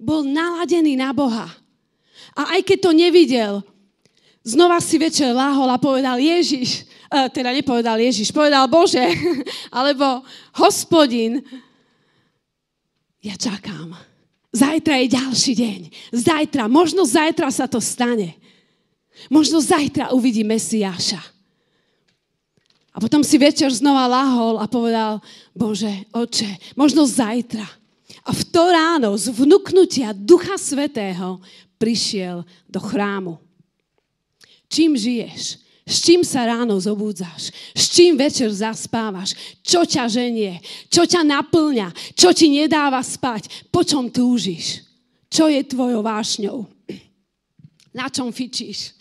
Bol 0.00 0.24
naladený 0.24 0.96
na 0.96 1.12
Boha. 1.12 1.48
A 2.32 2.56
aj 2.56 2.60
keď 2.64 2.78
to 2.88 2.90
nevidel, 2.96 3.52
znova 4.40 4.80
si 4.80 4.96
večer 4.96 5.36
láhol 5.36 5.68
a 5.68 5.76
povedal 5.76 6.16
Ježiš, 6.16 6.88
teda 7.30 7.50
nepovedal 7.54 7.98
Ježiš, 7.98 8.34
povedal 8.34 8.66
Bože, 8.66 9.02
alebo 9.78 10.26
hospodin, 10.58 11.38
ja 13.24 13.38
čakám. 13.38 13.96
Zajtra 14.54 15.00
je 15.02 15.14
ďalší 15.16 15.52
deň. 15.56 15.80
Zajtra, 16.12 16.70
možno 16.70 17.02
zajtra 17.08 17.50
sa 17.50 17.66
to 17.66 17.80
stane. 17.82 18.36
Možno 19.32 19.58
zajtra 19.58 20.12
uvidí 20.12 20.44
Mesiáša. 20.44 21.18
A 22.94 23.02
potom 23.02 23.26
si 23.26 23.34
večer 23.34 23.74
znova 23.74 24.06
lahol 24.06 24.62
a 24.62 24.70
povedal, 24.70 25.18
Bože, 25.50 25.90
oče, 26.14 26.76
možno 26.78 27.02
zajtra. 27.02 27.66
A 28.22 28.30
v 28.30 28.42
to 28.54 28.62
ráno 28.70 29.18
z 29.18 29.34
vnúknutia 29.34 30.14
Ducha 30.14 30.54
Svetého 30.54 31.42
prišiel 31.74 32.46
do 32.70 32.78
chrámu. 32.78 33.42
Čím 34.70 34.94
žiješ? 34.94 35.63
S 35.84 36.00
čím 36.00 36.24
sa 36.24 36.48
ráno 36.48 36.80
zobúdzaš? 36.80 37.52
S 37.76 37.92
čím 37.92 38.16
večer 38.16 38.48
zaspávaš? 38.48 39.36
Čo 39.60 39.84
ťa 39.84 40.08
ženie? 40.08 40.64
Čo 40.88 41.04
ťa 41.04 41.20
naplňa? 41.20 41.92
Čo 42.16 42.32
ti 42.32 42.48
nedáva 42.48 43.04
spať? 43.04 43.68
Po 43.68 43.84
čom 43.84 44.08
túžiš? 44.08 44.80
Čo 45.28 45.52
je 45.52 45.60
tvojou 45.60 46.00
vášňou? 46.00 46.64
Na 47.92 48.08
čom 48.08 48.32
fičíš? 48.32 48.96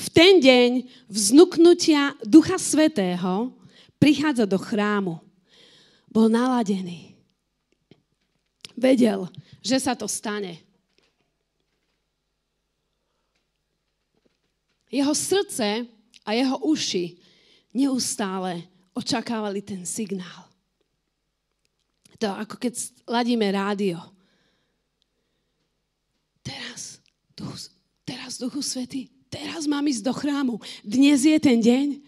V 0.00 0.06
ten 0.08 0.40
deň 0.40 0.88
vznuknutia 1.12 2.16
Ducha 2.24 2.56
Svetého 2.56 3.52
prichádza 4.00 4.48
do 4.48 4.56
chrámu. 4.56 5.20
Bol 6.08 6.32
naladený. 6.32 7.12
Vedel, 8.72 9.28
že 9.60 9.76
sa 9.76 9.92
to 9.92 10.08
stane. 10.08 10.69
Jeho 14.90 15.14
srdce 15.14 15.86
a 16.26 16.30
jeho 16.34 16.58
uši 16.66 17.16
neustále 17.74 18.66
očakávali 18.90 19.62
ten 19.62 19.86
signál. 19.86 20.50
To 22.20 22.36
ako 22.36 22.60
keď 22.60 22.74
ladíme 23.08 23.48
rádio. 23.48 23.96
Teraz, 26.44 27.00
duchu, 27.32 27.56
teraz 28.04 28.36
Duchu 28.36 28.60
Svety, 28.60 29.08
teraz 29.32 29.64
mám 29.64 29.86
ísť 29.86 30.04
do 30.04 30.12
chrámu. 30.12 30.60
Dnes 30.84 31.24
je 31.24 31.38
ten 31.40 31.56
deň. 31.62 32.02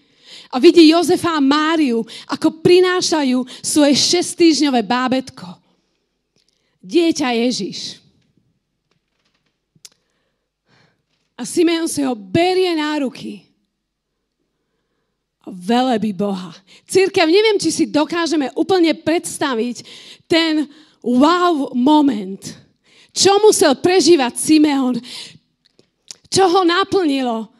A 0.52 0.60
vidí 0.60 0.88
Jozefa 0.92 1.36
a 1.36 1.44
Máriu, 1.44 2.04
ako 2.28 2.60
prinášajú 2.60 3.44
svoje 3.64 3.94
šestýžňové 3.96 4.84
bábetko. 4.84 5.48
Dieťa 6.82 7.32
Ježiš. 7.46 8.01
A 11.42 11.44
Simeon 11.44 11.90
si 11.90 12.06
ho 12.06 12.14
berie 12.14 12.70
na 12.78 13.02
ruky. 13.02 13.42
A 15.42 15.50
velebí 15.50 16.14
Boha. 16.14 16.54
Církev, 16.86 17.26
neviem, 17.26 17.58
či 17.58 17.74
si 17.74 17.84
dokážeme 17.90 18.54
úplne 18.54 18.94
predstaviť 18.94 19.82
ten 20.30 20.70
wow 21.02 21.74
moment. 21.74 22.38
Čo 23.10 23.42
musel 23.42 23.74
prežívať 23.74 24.38
Simeon? 24.38 24.94
Čo 26.30 26.46
ho 26.46 26.62
naplnilo? 26.62 27.50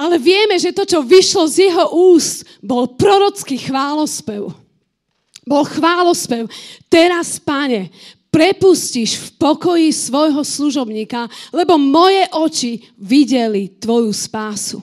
Ale 0.00 0.16
vieme, 0.16 0.56
že 0.56 0.72
to, 0.72 0.88
čo 0.88 1.04
vyšlo 1.04 1.44
z 1.52 1.68
jeho 1.68 1.84
úst, 2.16 2.48
bol 2.64 2.96
prorocký 2.96 3.60
chválospev. 3.60 4.48
Bol 5.44 5.64
chválospev. 5.68 6.48
Teraz, 6.88 7.36
pane, 7.36 7.92
prepustíš 8.30 9.18
v 9.18 9.28
pokoji 9.36 9.90
svojho 9.90 10.40
služobníka, 10.46 11.26
lebo 11.50 11.74
moje 11.76 12.24
oči 12.30 12.72
videli 12.96 13.74
tvoju 13.76 14.14
spásu. 14.14 14.78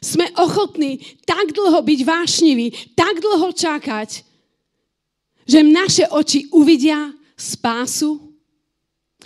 Sme 0.00 0.28
ochotní 0.36 1.00
tak 1.24 1.56
dlho 1.56 1.80
byť 1.82 2.00
vášniví, 2.04 2.66
tak 2.92 3.18
dlho 3.18 3.48
čakať, 3.50 4.22
že 5.48 5.60
naše 5.64 6.04
oči 6.12 6.52
uvidia 6.52 7.10
spásu, 7.34 8.20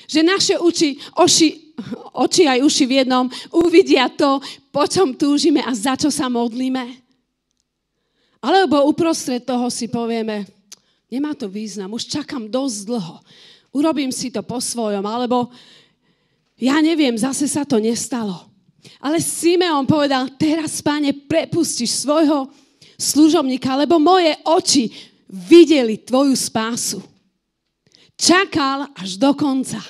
že 0.07 0.23
naše 0.23 0.55
oči, 0.57 0.97
oši, 1.19 1.75
oči 2.15 2.43
aj 2.47 2.63
uši 2.63 2.85
v 2.87 2.97
jednom 3.03 3.27
uvidia 3.51 4.07
to, 4.09 4.39
po 4.71 4.87
čom 4.87 5.19
túžime 5.19 5.61
a 5.61 5.75
za 5.75 5.99
čo 5.99 6.09
sa 6.09 6.31
modlíme. 6.31 6.87
Alebo 8.41 8.89
uprostred 8.89 9.45
toho 9.45 9.69
si 9.69 9.91
povieme, 9.91 10.60
Nemá 11.11 11.35
to 11.35 11.51
význam, 11.51 11.91
už 11.91 12.07
čakám 12.07 12.47
dosť 12.47 12.79
dlho. 12.87 13.19
Urobím 13.75 14.15
si 14.15 14.31
to 14.31 14.47
po 14.47 14.63
svojom, 14.63 15.03
alebo 15.03 15.51
ja 16.55 16.79
neviem, 16.79 17.19
zase 17.19 17.51
sa 17.51 17.67
to 17.67 17.83
nestalo. 17.83 18.47
Ale 19.03 19.21
Simeon 19.21 19.85
povedal, 19.85 20.31
teraz, 20.39 20.81
páne, 20.81 21.13
prepustíš 21.13 22.07
svojho 22.07 22.49
služobníka, 22.97 23.77
lebo 23.77 23.99
moje 23.99 24.33
oči 24.45 24.93
videli 25.29 26.01
tvoju 26.01 26.37
spásu. 26.37 27.01
Čakal 28.15 28.93
až 28.95 29.17
do 29.17 29.33
konca. 29.33 29.81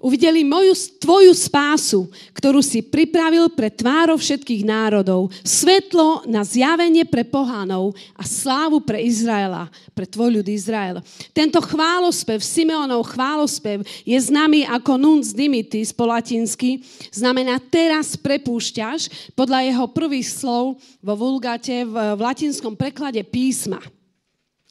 Uvideli 0.00 0.40
moju, 0.48 0.72
tvoju 0.96 1.36
spásu, 1.36 2.08
ktorú 2.32 2.64
si 2.64 2.80
pripravil 2.80 3.52
pre 3.52 3.68
tvárov 3.68 4.16
všetkých 4.16 4.64
národov, 4.64 5.28
svetlo 5.44 6.24
na 6.24 6.40
zjavenie 6.40 7.04
pre 7.04 7.20
pohánov 7.20 7.92
a 8.16 8.24
slávu 8.24 8.80
pre 8.80 9.04
Izraela, 9.04 9.68
pre 9.92 10.08
tvoj 10.08 10.40
ľud 10.40 10.48
Izrael. 10.48 11.04
Tento 11.36 11.60
chválospev, 11.60 12.40
Simeonov 12.40 13.12
chválospev, 13.12 13.84
je 14.08 14.16
známy 14.16 14.64
ako 14.72 14.96
nunc 14.96 15.28
dimitis 15.36 15.92
po 15.92 16.08
latinsky, 16.08 16.80
znamená 17.12 17.60
teraz 17.60 18.16
prepúšťaš, 18.16 19.36
podľa 19.36 19.68
jeho 19.68 19.84
prvých 19.92 20.32
slov 20.32 20.80
vo 21.04 21.12
vulgate 21.12 21.84
v, 21.84 22.16
v 22.16 22.20
latinskom 22.24 22.72
preklade 22.72 23.20
písma. 23.20 23.84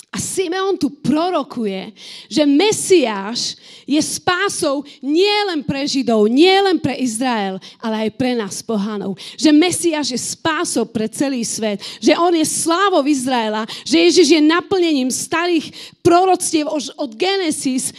A 0.10 0.18
Simeon 0.18 0.74
tu 0.74 0.90
prorokuje, 0.90 1.94
že 2.26 2.42
Mesiáš 2.42 3.54
je 3.86 4.02
spásou 4.02 4.82
nielen 5.06 5.62
pre 5.62 5.86
Židov, 5.86 6.26
nielen 6.26 6.82
pre 6.82 6.98
Izrael, 6.98 7.62
ale 7.78 8.10
aj 8.10 8.18
pre 8.18 8.34
nás 8.34 8.66
pohanov. 8.66 9.14
Že 9.38 9.54
Mesiáš 9.54 10.10
je 10.10 10.20
spásou 10.34 10.90
pre 10.90 11.06
celý 11.14 11.46
svet. 11.46 11.78
Že 12.02 12.18
on 12.18 12.34
je 12.34 12.42
slávou 12.42 13.06
Izraela. 13.06 13.70
Že 13.86 14.10
Ježiš 14.10 14.28
je 14.34 14.42
naplnením 14.50 15.14
starých 15.14 15.70
proroctiev 16.02 16.66
od 16.74 17.12
Genesis 17.14 17.94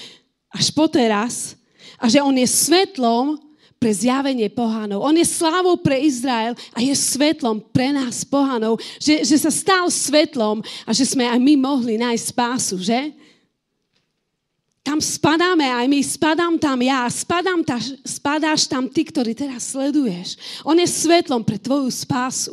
až 0.50 0.66
po 0.74 0.90
teraz. 0.90 1.54
A 2.02 2.10
že 2.10 2.18
on 2.18 2.34
je 2.34 2.48
svetlom 2.50 3.38
pre 3.80 3.96
zjavenie 3.96 4.52
pohanov. 4.52 5.00
On 5.00 5.16
je 5.16 5.24
slávou 5.24 5.80
pre 5.80 5.96
Izrael 6.04 6.52
a 6.76 6.84
je 6.84 6.92
svetlom 6.92 7.64
pre 7.72 7.96
nás 7.96 8.28
pohanov, 8.28 8.76
že, 9.00 9.24
že 9.24 9.40
sa 9.40 9.48
stal 9.48 9.88
svetlom 9.88 10.60
a 10.84 10.92
že 10.92 11.08
sme 11.08 11.24
aj 11.24 11.40
my 11.40 11.56
mohli 11.56 11.96
nájsť 11.96 12.24
spásu, 12.28 12.76
že? 12.76 13.16
Tam 14.84 15.00
spadáme 15.00 15.64
aj 15.64 15.86
my, 15.88 16.00
spadám 16.04 16.60
tam 16.60 16.76
ja, 16.84 17.08
spadám 17.08 17.64
ta, 17.64 17.80
spadáš 18.04 18.68
tam 18.68 18.84
ty, 18.84 19.00
ktorý 19.00 19.32
teraz 19.32 19.72
sleduješ. 19.72 20.36
On 20.60 20.76
je 20.76 20.84
svetlom 20.84 21.40
pre 21.40 21.56
tvoju 21.56 21.88
spásu. 21.88 22.52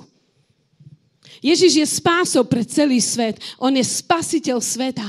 Ježiš 1.44 1.74
je 1.76 1.88
spásou 1.88 2.48
pre 2.48 2.64
celý 2.64 3.04
svet. 3.04 3.36
On 3.60 3.70
je 3.70 3.84
spasiteľ 3.84 4.64
sveta. 4.64 5.06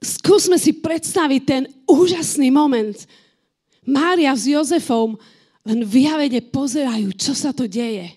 Skúsme 0.00 0.56
si 0.56 0.72
predstaviť 0.72 1.42
ten 1.44 1.62
úžasný 1.84 2.48
moment, 2.48 2.96
Mária 3.88 4.36
s 4.36 4.44
Jozefom 4.44 5.16
len 5.64 5.80
vyjavene 5.84 6.44
pozerajú, 6.44 7.16
čo 7.16 7.32
sa 7.32 7.56
to 7.56 7.64
deje. 7.64 8.12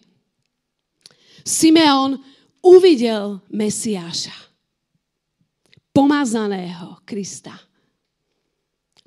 Simeon 1.41 2.19
uvidel 2.61 3.41
Mesiáša, 3.49 4.35
pomazaného 5.95 7.01
Krista. 7.07 7.55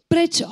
Prečo? 0.09 0.49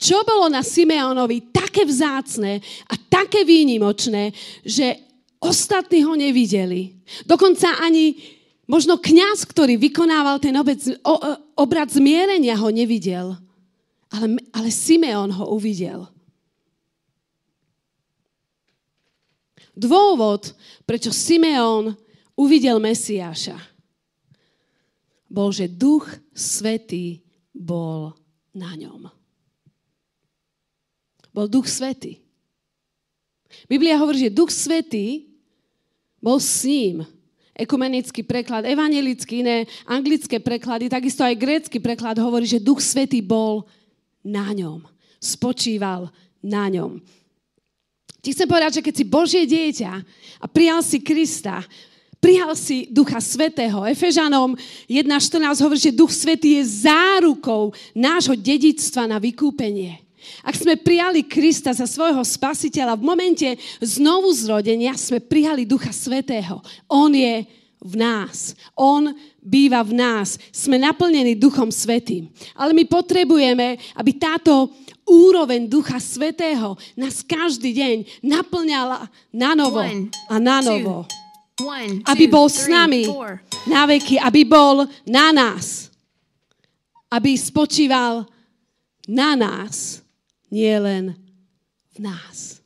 Čo 0.00 0.24
bolo 0.24 0.48
na 0.48 0.64
Simeonovi 0.64 1.52
také 1.52 1.84
vzácne 1.84 2.60
a 2.88 2.94
také 2.96 3.44
výnimočné, 3.44 4.32
že 4.64 4.96
ostatní 5.40 6.04
ho 6.04 6.16
nevideli. 6.16 6.96
Dokonca 7.28 7.84
ani 7.84 8.16
možno 8.64 8.96
kňaz, 8.96 9.44
ktorý 9.44 9.76
vykonával 9.76 10.40
ten 10.40 10.56
obec, 10.56 10.80
o, 11.04 11.14
obrad 11.60 11.92
zmierenia, 11.92 12.56
ho 12.56 12.72
nevidel. 12.72 13.36
Ale, 14.10 14.26
ale 14.50 14.68
Simeon 14.74 15.30
ho 15.30 15.54
uvidel. 15.54 16.06
Dôvod, 19.74 20.52
prečo 20.82 21.14
Simeon 21.14 21.94
uvidel 22.34 22.82
Mesiáša, 22.82 23.56
bol, 25.30 25.54
že 25.54 25.70
Duch 25.70 26.10
Svetý 26.34 27.22
bol 27.54 28.12
na 28.50 28.74
ňom. 28.74 29.06
Bol 31.30 31.46
Duch 31.46 31.70
Svetý. 31.70 32.18
Biblia 33.70 33.94
hovorí, 33.94 34.26
že 34.26 34.34
Duch 34.34 34.50
Svetý 34.50 35.30
bol 36.18 36.42
s 36.42 36.66
ním. 36.66 37.06
Ekumenický 37.54 38.26
preklad, 38.26 38.66
evangelický, 38.66 39.46
iné 39.46 39.70
anglické 39.86 40.42
preklady, 40.42 40.90
takisto 40.90 41.22
aj 41.22 41.38
grécky 41.38 41.78
preklad 41.78 42.18
hovorí, 42.18 42.48
že 42.48 42.62
Duch 42.62 42.82
Svetý 42.82 43.22
bol 43.22 43.68
na 44.24 44.52
ňom. 44.52 44.84
Spočíval 45.20 46.08
na 46.40 46.68
ňom. 46.68 47.00
Ti 48.20 48.36
chcem 48.36 48.48
povedať, 48.48 48.80
že 48.80 48.84
keď 48.84 48.94
si 48.96 49.04
Božie 49.08 49.44
dieťa 49.48 49.92
a 50.40 50.46
prijal 50.48 50.84
si 50.84 51.00
Krista, 51.00 51.64
prijal 52.20 52.52
si 52.52 52.92
Ducha 52.92 53.16
Svetého. 53.16 53.80
Efežanom 53.88 54.52
1.14 54.84 55.64
hovorí, 55.64 55.80
že 55.80 55.96
Duch 55.96 56.12
Svetý 56.12 56.60
je 56.60 56.84
zárukou 56.84 57.72
nášho 57.96 58.36
dedictva 58.36 59.08
na 59.08 59.16
vykúpenie. 59.16 60.04
Ak 60.44 60.52
sme 60.52 60.76
prijali 60.76 61.24
Krista 61.24 61.72
za 61.72 61.88
svojho 61.88 62.20
spasiteľa, 62.20 63.00
v 63.00 63.08
momente 63.08 63.48
znovu 63.80 64.28
zrodenia 64.36 64.92
sme 65.00 65.24
prijali 65.24 65.64
Ducha 65.64 65.96
Svetého. 65.96 66.60
On 66.92 67.08
je 67.08 67.48
v 67.80 67.94
nás. 67.96 68.52
On 68.76 69.08
býva 69.40 69.80
v 69.80 69.96
nás. 69.96 70.36
Sme 70.52 70.76
naplnení 70.76 71.34
Duchom 71.34 71.72
Svetým. 71.72 72.28
Ale 72.54 72.76
my 72.76 72.84
potrebujeme, 72.84 73.80
aby 73.96 74.12
táto 74.16 74.68
úroveň 75.08 75.66
Ducha 75.66 75.98
Svetého 75.98 76.78
nás 76.94 77.24
každý 77.24 77.74
deň 77.74 77.96
naplňala 78.22 79.08
na 79.34 79.56
novo 79.58 79.82
a 80.28 80.36
na 80.38 80.62
novo. 80.62 81.08
Aby 82.08 82.24
bol 82.30 82.48
s 82.48 82.64
nami 82.70 83.04
na 83.68 83.84
veky, 83.84 84.16
aby 84.16 84.46
bol 84.48 84.88
na 85.04 85.34
nás. 85.34 85.92
Aby 87.10 87.34
spočíval 87.34 88.24
na 89.10 89.34
nás, 89.34 90.00
nie 90.48 90.72
len 90.78 91.18
v 91.90 91.98
nás. 92.06 92.62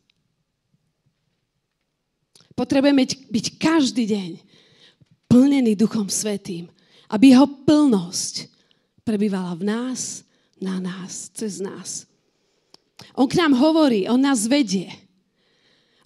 Potrebujeme 2.54 3.02
byť 3.08 3.46
každý 3.58 4.04
deň 4.06 4.30
plnený 5.34 5.74
Duchom 5.74 6.06
Svetým, 6.06 6.70
aby 7.10 7.34
jeho 7.34 7.50
plnosť 7.66 8.46
prebývala 9.02 9.58
v 9.58 9.66
nás, 9.66 10.22
na 10.62 10.78
nás, 10.78 11.26
cez 11.34 11.58
nás. 11.58 12.06
On 13.18 13.26
k 13.26 13.42
nám 13.42 13.58
hovorí, 13.58 14.06
on 14.06 14.22
nás 14.22 14.46
vedie. 14.46 14.86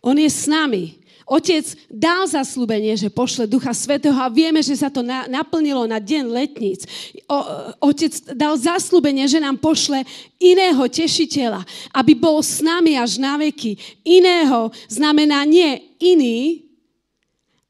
On 0.01 0.17
je 0.17 0.33
s 0.33 0.49
nami. 0.49 0.97
Otec 1.29 1.61
dal 1.93 2.25
zaslúbenie, 2.25 2.97
že 2.97 3.13
pošle 3.13 3.45
Ducha 3.45 3.77
Svetého 3.77 4.17
a 4.17 4.33
vieme, 4.33 4.65
že 4.65 4.73
sa 4.81 4.89
to 4.89 5.05
na, 5.05 5.29
naplnilo 5.29 5.85
na 5.85 6.01
deň 6.01 6.25
letníc. 6.25 6.89
O, 7.29 7.39
otec 7.85 8.33
dal 8.33 8.57
zaslúbenie, 8.57 9.29
že 9.29 9.45
nám 9.45 9.61
pošle 9.61 10.09
iného 10.41 10.81
tešiteľa, 10.89 11.69
aby 11.93 12.17
bol 12.17 12.41
s 12.41 12.65
nami 12.65 12.97
až 12.97 13.21
na 13.21 13.37
veky. 13.37 13.77
Iného 14.09 14.73
znamená 14.89 15.45
nie 15.45 15.85
iný, 16.01 16.65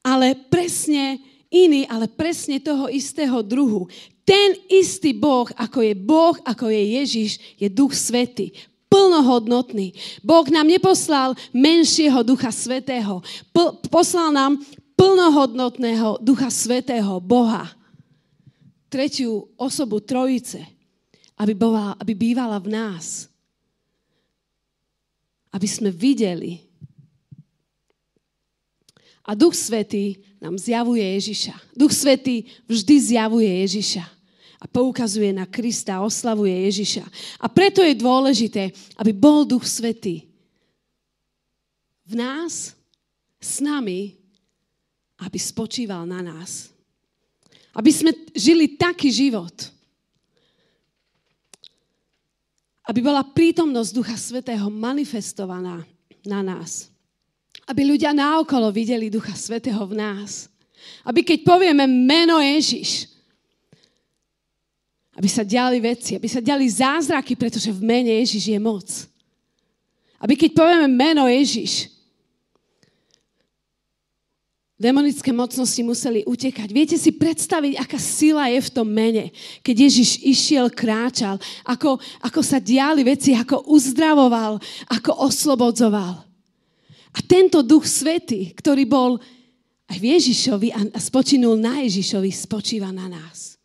ale 0.07 0.39
presne 0.39 1.28
iný, 1.49 1.89
ale 1.89 2.09
presne 2.09 2.61
toho 2.61 2.89
istého 2.93 3.41
druhu. 3.45 3.89
Ten 4.25 4.57
istý 4.69 5.17
Boh, 5.17 5.49
ako 5.57 5.81
je 5.81 5.95
Boh, 5.97 6.37
ako 6.45 6.69
je 6.69 6.83
Ježiš, 7.01 7.31
je 7.57 7.69
Duch 7.73 7.97
Svetý 7.97 8.53
plnohodnotný. 8.89 9.93
Boh 10.25 10.49
nám 10.49 10.65
neposlal 10.65 11.37
menšieho 11.53 12.25
Ducha 12.25 12.49
Svetého. 12.49 13.21
poslal 13.93 14.33
nám 14.33 14.59
plnohodnotného 14.97 16.19
Ducha 16.25 16.51
Svetého, 16.51 17.21
Boha. 17.21 17.69
Tretiu 18.89 19.53
osobu 19.61 20.01
Trojice, 20.01 20.65
aby, 21.37 21.53
bola, 21.53 21.93
aby 22.01 22.17
bývala 22.17 22.57
v 22.57 22.73
nás. 22.73 23.29
Aby 25.53 25.69
sme 25.69 25.93
videli. 25.93 26.65
A 29.29 29.37
Duch 29.37 29.53
Svetý 29.53 30.17
nám 30.39 30.59
zjavuje 30.59 31.03
Ježiša. 31.03 31.55
Duch 31.75 31.91
Svetý 31.95 32.47
vždy 32.71 32.95
zjavuje 33.01 33.51
Ježiša 33.67 34.05
a 34.59 34.65
poukazuje 34.67 35.31
na 35.35 35.47
Krista, 35.47 36.03
oslavuje 36.03 36.55
Ježiša. 36.71 37.05
A 37.43 37.47
preto 37.47 37.83
je 37.83 37.95
dôležité, 37.95 38.75
aby 38.99 39.15
bol 39.15 39.47
Duch 39.47 39.67
Svetý 39.67 40.27
v 42.09 42.15
nás, 42.17 42.73
s 43.39 43.63
nami, 43.63 44.19
aby 45.23 45.39
spočíval 45.39 46.07
na 46.07 46.25
nás. 46.25 46.71
Aby 47.75 47.91
sme 47.95 48.11
žili 48.35 48.75
taký 48.75 49.13
život, 49.13 49.55
aby 52.89 53.05
bola 53.05 53.21
prítomnosť 53.21 53.91
Ducha 53.93 54.17
Svetého 54.17 54.67
manifestovaná 54.73 55.85
na 56.25 56.41
nás. 56.41 56.89
Aby 57.69 57.85
ľudia 57.85 58.17
naokolo 58.17 58.73
videli 58.73 59.13
Ducha 59.13 59.37
Svetého 59.37 59.85
v 59.85 59.95
nás. 60.01 60.49
Aby 61.05 61.21
keď 61.21 61.45
povieme 61.45 61.85
meno 61.85 62.41
Ježiš, 62.41 63.13
aby 65.19 65.29
sa 65.29 65.43
diali 65.43 65.83
veci, 65.83 66.15
aby 66.15 66.31
sa 66.31 66.39
diali 66.39 66.65
zázraky, 66.71 67.35
pretože 67.35 67.75
v 67.75 67.83
mene 67.83 68.23
Ježiš 68.23 68.55
je 68.55 68.59
moc. 68.63 68.87
Aby 70.23 70.39
keď 70.39 70.51
povieme 70.55 70.87
meno 70.87 71.27
Ježiš, 71.27 71.91
demonické 74.79 75.35
mocnosti 75.35 75.83
museli 75.83 76.23
utekať. 76.23 76.71
Viete 76.71 76.95
si 76.95 77.11
predstaviť, 77.11 77.83
aká 77.83 77.99
sila 77.99 78.47
je 78.47 78.63
v 78.63 78.71
tom 78.71 78.87
mene, 78.87 79.35
keď 79.67 79.91
Ježiš 79.91 80.23
išiel, 80.23 80.71
kráčal, 80.71 81.43
ako, 81.67 81.99
ako 82.23 82.41
sa 82.47 82.63
diali 82.63 83.03
veci, 83.03 83.35
ako 83.35 83.67
uzdravoval, 83.67 84.63
ako 84.87 85.11
oslobodzoval. 85.27 86.28
A 87.17 87.19
tento 87.25 87.65
duch 87.65 87.89
svety, 87.89 88.53
ktorý 88.53 88.85
bol 88.85 89.11
aj 89.89 89.97
v 89.97 90.07
Ježišovi 90.17 90.69
a 90.77 91.01
spočinul 91.01 91.57
na 91.57 91.81
Ježišovi, 91.81 92.29
spočíva 92.29 92.93
na 92.93 93.09
nás. 93.09 93.57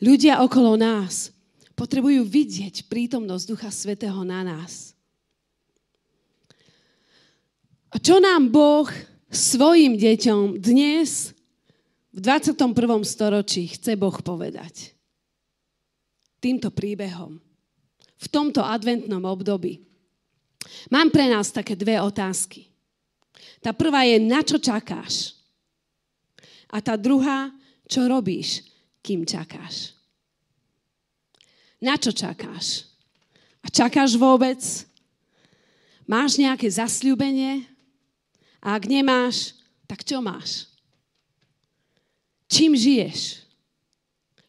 Ľudia 0.00 0.44
okolo 0.44 0.76
nás 0.76 1.32
potrebujú 1.72 2.24
vidieť 2.24 2.88
prítomnosť 2.88 3.44
Ducha 3.48 3.70
Svetého 3.72 4.20
na 4.24 4.44
nás. 4.44 4.96
A 7.92 7.96
čo 7.96 8.20
nám 8.20 8.52
Boh 8.52 8.88
svojim 9.32 9.96
deťom 9.96 10.60
dnes 10.60 11.32
v 12.12 12.18
21. 12.20 12.76
storočí 13.04 13.72
chce 13.72 13.96
Boh 13.96 14.16
povedať? 14.20 14.92
Týmto 16.44 16.68
príbehom. 16.72 17.40
V 18.16 18.26
tomto 18.28 18.64
adventnom 18.64 19.24
období. 19.24 19.85
Mám 20.90 21.10
pre 21.10 21.26
nás 21.30 21.50
také 21.54 21.74
dve 21.74 21.98
otázky. 22.00 22.66
Tá 23.62 23.74
prvá 23.74 24.06
je, 24.06 24.22
na 24.22 24.42
čo 24.42 24.58
čakáš? 24.60 25.34
A 26.70 26.82
tá 26.82 26.98
druhá, 26.98 27.50
čo 27.86 28.06
robíš, 28.06 28.66
kým 29.02 29.22
čakáš? 29.22 29.94
Na 31.78 31.94
čo 31.98 32.10
čakáš? 32.10 32.86
A 33.62 33.70
čakáš 33.70 34.14
vôbec? 34.18 34.58
Máš 36.06 36.38
nejaké 36.38 36.70
zasľúbenie? 36.70 37.66
A 38.62 38.78
ak 38.78 38.86
nemáš, 38.86 39.54
tak 39.86 40.02
čo 40.02 40.22
máš? 40.22 40.70
Čím 42.46 42.78
žiješ? 42.78 43.42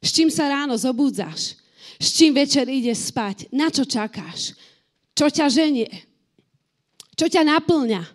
S 0.01 0.13
čím 0.13 0.29
sa 0.29 0.49
ráno 0.49 0.77
zobúdzaš? 0.77 1.57
S 1.97 2.13
čím 2.13 2.37
večer 2.37 2.69
ideš 2.69 3.09
spať? 3.09 3.49
Na 3.49 3.73
čo 3.73 3.81
čakáš? 3.81 4.53
Čo 5.17 5.33
ťa 5.33 5.49
ženie? 5.49 5.89
Čo 7.17 7.25
ťa 7.25 7.41
naplňa? 7.41 8.05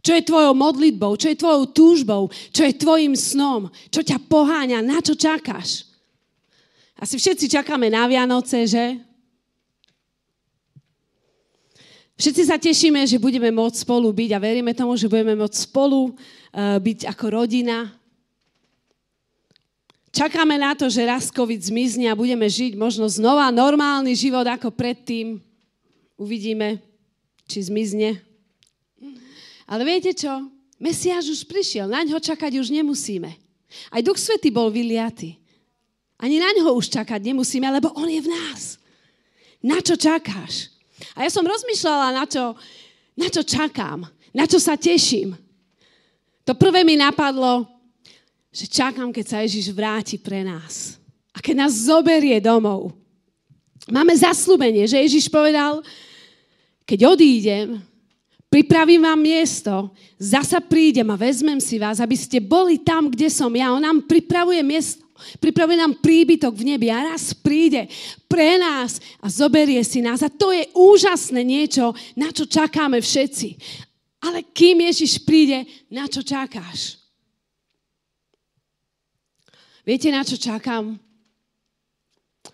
Čo 0.00 0.14
je 0.14 0.22
tvojou 0.22 0.54
modlitbou? 0.54 1.18
Čo 1.18 1.34
je 1.34 1.36
tvojou 1.36 1.62
túžbou? 1.74 2.22
Čo 2.54 2.62
je 2.62 2.78
tvojim 2.78 3.18
snom? 3.18 3.66
Čo 3.90 4.06
ťa 4.06 4.22
poháňa? 4.30 4.78
Na 4.78 5.02
čo 5.02 5.18
čakáš? 5.18 5.90
Asi 6.94 7.18
všetci 7.18 7.50
čakáme 7.50 7.90
na 7.90 8.06
Vianoce, 8.06 8.62
že? 8.64 9.02
Všetci 12.14 12.42
sa 12.46 12.56
tešíme, 12.62 13.02
že 13.10 13.18
budeme 13.18 13.50
môcť 13.50 13.82
spolu 13.82 14.14
byť 14.14 14.30
a 14.36 14.38
veríme 14.38 14.70
tomu, 14.70 14.94
že 14.94 15.10
budeme 15.10 15.34
môcť 15.34 15.56
spolu 15.66 16.14
uh, 16.14 16.78
byť 16.78 17.10
ako 17.10 17.26
rodina, 17.42 17.90
Čakáme 20.10 20.58
na 20.58 20.74
to, 20.74 20.90
že 20.90 21.06
raz 21.06 21.30
COVID 21.30 21.70
zmizne 21.70 22.10
a 22.10 22.18
budeme 22.18 22.42
žiť 22.42 22.74
možno 22.74 23.06
znova 23.06 23.46
normálny 23.54 24.10
život 24.18 24.42
ako 24.42 24.74
predtým. 24.74 25.38
Uvidíme, 26.20 26.84
či 27.48 27.64
zmizne. 27.64 28.20
Ale 29.64 29.82
viete 29.88 30.12
čo? 30.12 30.52
Mesiáš 30.76 31.32
už 31.32 31.40
prišiel, 31.48 31.88
na 31.88 32.04
ňo 32.04 32.20
čakať 32.20 32.60
už 32.60 32.68
nemusíme. 32.68 33.32
Aj 33.88 34.04
Duch 34.04 34.20
Svety 34.20 34.52
bol 34.52 34.68
vyliatý. 34.68 35.40
Ani 36.20 36.36
na 36.36 36.52
ňo 36.52 36.76
už 36.76 36.92
čakať 36.92 37.24
nemusíme, 37.24 37.64
lebo 37.72 37.88
on 37.96 38.04
je 38.04 38.20
v 38.20 38.28
nás. 38.28 38.76
Na 39.64 39.80
čo 39.80 39.96
čakáš? 39.96 40.68
A 41.16 41.24
ja 41.24 41.30
som 41.32 41.40
rozmýšľala, 41.40 42.12
na 42.12 42.24
čo, 42.28 42.52
na 43.16 43.28
čo 43.32 43.40
čakám, 43.40 44.04
na 44.36 44.44
čo 44.44 44.60
sa 44.60 44.76
teším. 44.76 45.32
To 46.44 46.52
prvé 46.52 46.84
mi 46.84 47.00
napadlo, 47.00 47.64
že 48.52 48.68
čakám, 48.68 49.08
keď 49.08 49.24
sa 49.24 49.38
Ježiš 49.40 49.72
vráti 49.72 50.20
pre 50.20 50.44
nás. 50.44 51.00
A 51.32 51.40
keď 51.40 51.64
nás 51.64 51.88
zoberie 51.88 52.36
domov. 52.42 52.92
Máme 53.88 54.12
zaslúbenie, 54.12 54.84
že 54.84 55.00
Ježiš 55.00 55.32
povedal, 55.32 55.80
keď 56.90 57.06
odídem, 57.06 57.78
pripravím 58.50 59.06
vám 59.06 59.22
miesto, 59.22 59.94
zasa 60.18 60.58
prídem 60.58 61.06
a 61.06 61.14
vezmem 61.14 61.62
si 61.62 61.78
vás, 61.78 62.02
aby 62.02 62.18
ste 62.18 62.42
boli 62.42 62.82
tam, 62.82 63.06
kde 63.06 63.30
som 63.30 63.46
ja. 63.54 63.70
On 63.70 63.78
nám 63.78 64.10
pripravuje 64.10 64.58
miesto, 64.66 65.06
pripravuje 65.38 65.78
nám 65.78 66.02
príbytok 66.02 66.50
v 66.50 66.74
nebi 66.74 66.90
a 66.90 67.14
raz 67.14 67.30
príde 67.30 67.86
pre 68.26 68.58
nás 68.58 68.98
a 69.22 69.30
zoberie 69.30 69.78
si 69.86 70.02
nás. 70.02 70.18
A 70.26 70.26
to 70.26 70.50
je 70.50 70.66
úžasné 70.74 71.46
niečo, 71.46 71.94
na 72.18 72.34
čo 72.34 72.42
čakáme 72.42 72.98
všetci. 72.98 73.48
Ale 74.26 74.50
kým 74.50 74.82
Ježiš 74.82 75.22
príde, 75.22 75.62
na 75.86 76.10
čo 76.10 76.26
čakáš? 76.26 76.98
Viete, 79.86 80.10
na 80.10 80.26
čo 80.26 80.34
čakám? 80.34 80.98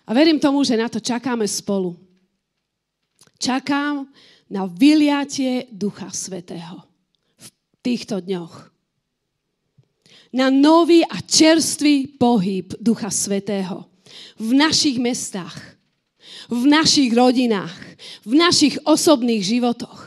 A 0.04 0.10
verím 0.12 0.36
tomu, 0.36 0.60
že 0.60 0.76
na 0.76 0.92
to 0.92 1.00
čakáme 1.00 1.48
spolu. 1.48 2.05
Čakám 3.36 4.08
na 4.50 4.66
vyliatie 4.66 5.68
Ducha 5.72 6.10
Svetého 6.10 6.82
v 7.36 7.46
týchto 7.82 8.20
dňoch. 8.20 8.72
Na 10.36 10.50
nový 10.50 11.04
a 11.04 11.20
čerstvý 11.20 12.18
pohyb 12.20 12.72
Ducha 12.80 13.10
Svetého 13.10 13.88
v 14.38 14.50
našich 14.52 15.00
mestách, 15.00 15.56
v 16.48 16.62
našich 16.68 17.10
rodinách, 17.12 17.76
v 18.24 18.32
našich 18.36 18.78
osobných 18.84 19.42
životoch. 19.42 20.05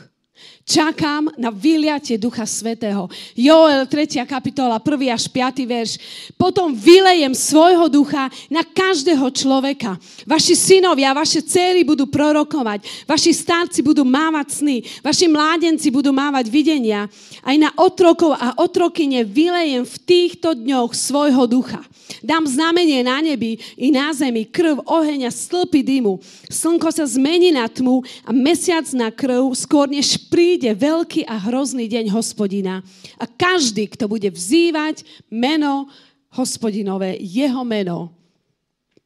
Čakám 0.70 1.34
na 1.34 1.50
vyliatie 1.50 2.14
Ducha 2.14 2.46
Svetého. 2.46 3.10
Joel 3.34 3.90
3. 3.90 4.22
kapitola, 4.22 4.78
1. 4.78 5.10
až 5.10 5.26
5. 5.26 5.66
verš. 5.66 5.92
Potom 6.38 6.70
vylejem 6.70 7.34
svojho 7.34 7.90
ducha 7.90 8.30
na 8.46 8.62
každého 8.62 9.26
človeka. 9.34 9.98
Vaši 10.22 10.54
synovia, 10.54 11.10
vaše 11.10 11.42
céry 11.42 11.82
budú 11.82 12.06
prorokovať. 12.06 12.86
Vaši 13.02 13.34
starci 13.34 13.82
budú 13.82 14.06
mávať 14.06 14.62
sny. 14.62 14.76
Vaši 15.02 15.26
mládenci 15.26 15.90
budú 15.90 16.14
mávať 16.14 16.46
videnia. 16.46 17.10
Aj 17.42 17.56
na 17.58 17.74
otrokov 17.74 18.38
a 18.38 18.54
otrokyne 18.62 19.26
vylejem 19.26 19.82
v 19.82 19.96
týchto 20.06 20.54
dňoch 20.54 20.94
svojho 20.94 21.50
ducha. 21.50 21.82
Dám 22.20 22.42
znamenie 22.42 23.06
na 23.06 23.22
nebi 23.22 23.56
i 23.78 23.94
na 23.94 24.10
zemi, 24.10 24.42
krv, 24.42 24.82
oheň 24.82 25.30
a 25.30 25.32
stĺpy 25.32 25.80
dymu. 25.86 26.18
Slnko 26.50 26.90
sa 26.90 27.06
zmení 27.06 27.54
na 27.54 27.70
tmu 27.70 28.02
a 28.26 28.34
mesiac 28.34 28.84
na 28.92 29.14
krv, 29.14 29.54
skôr 29.54 29.86
než 29.86 30.18
príde 30.26 30.59
veľký 30.68 31.24
a 31.24 31.40
hrozný 31.48 31.88
deň 31.88 32.12
hospodina. 32.12 32.84
A 33.16 33.24
každý, 33.24 33.88
kto 33.88 34.04
bude 34.04 34.28
vzývať 34.28 35.00
meno 35.32 35.88
hospodinové, 36.36 37.16
jeho 37.16 37.64
meno, 37.64 38.12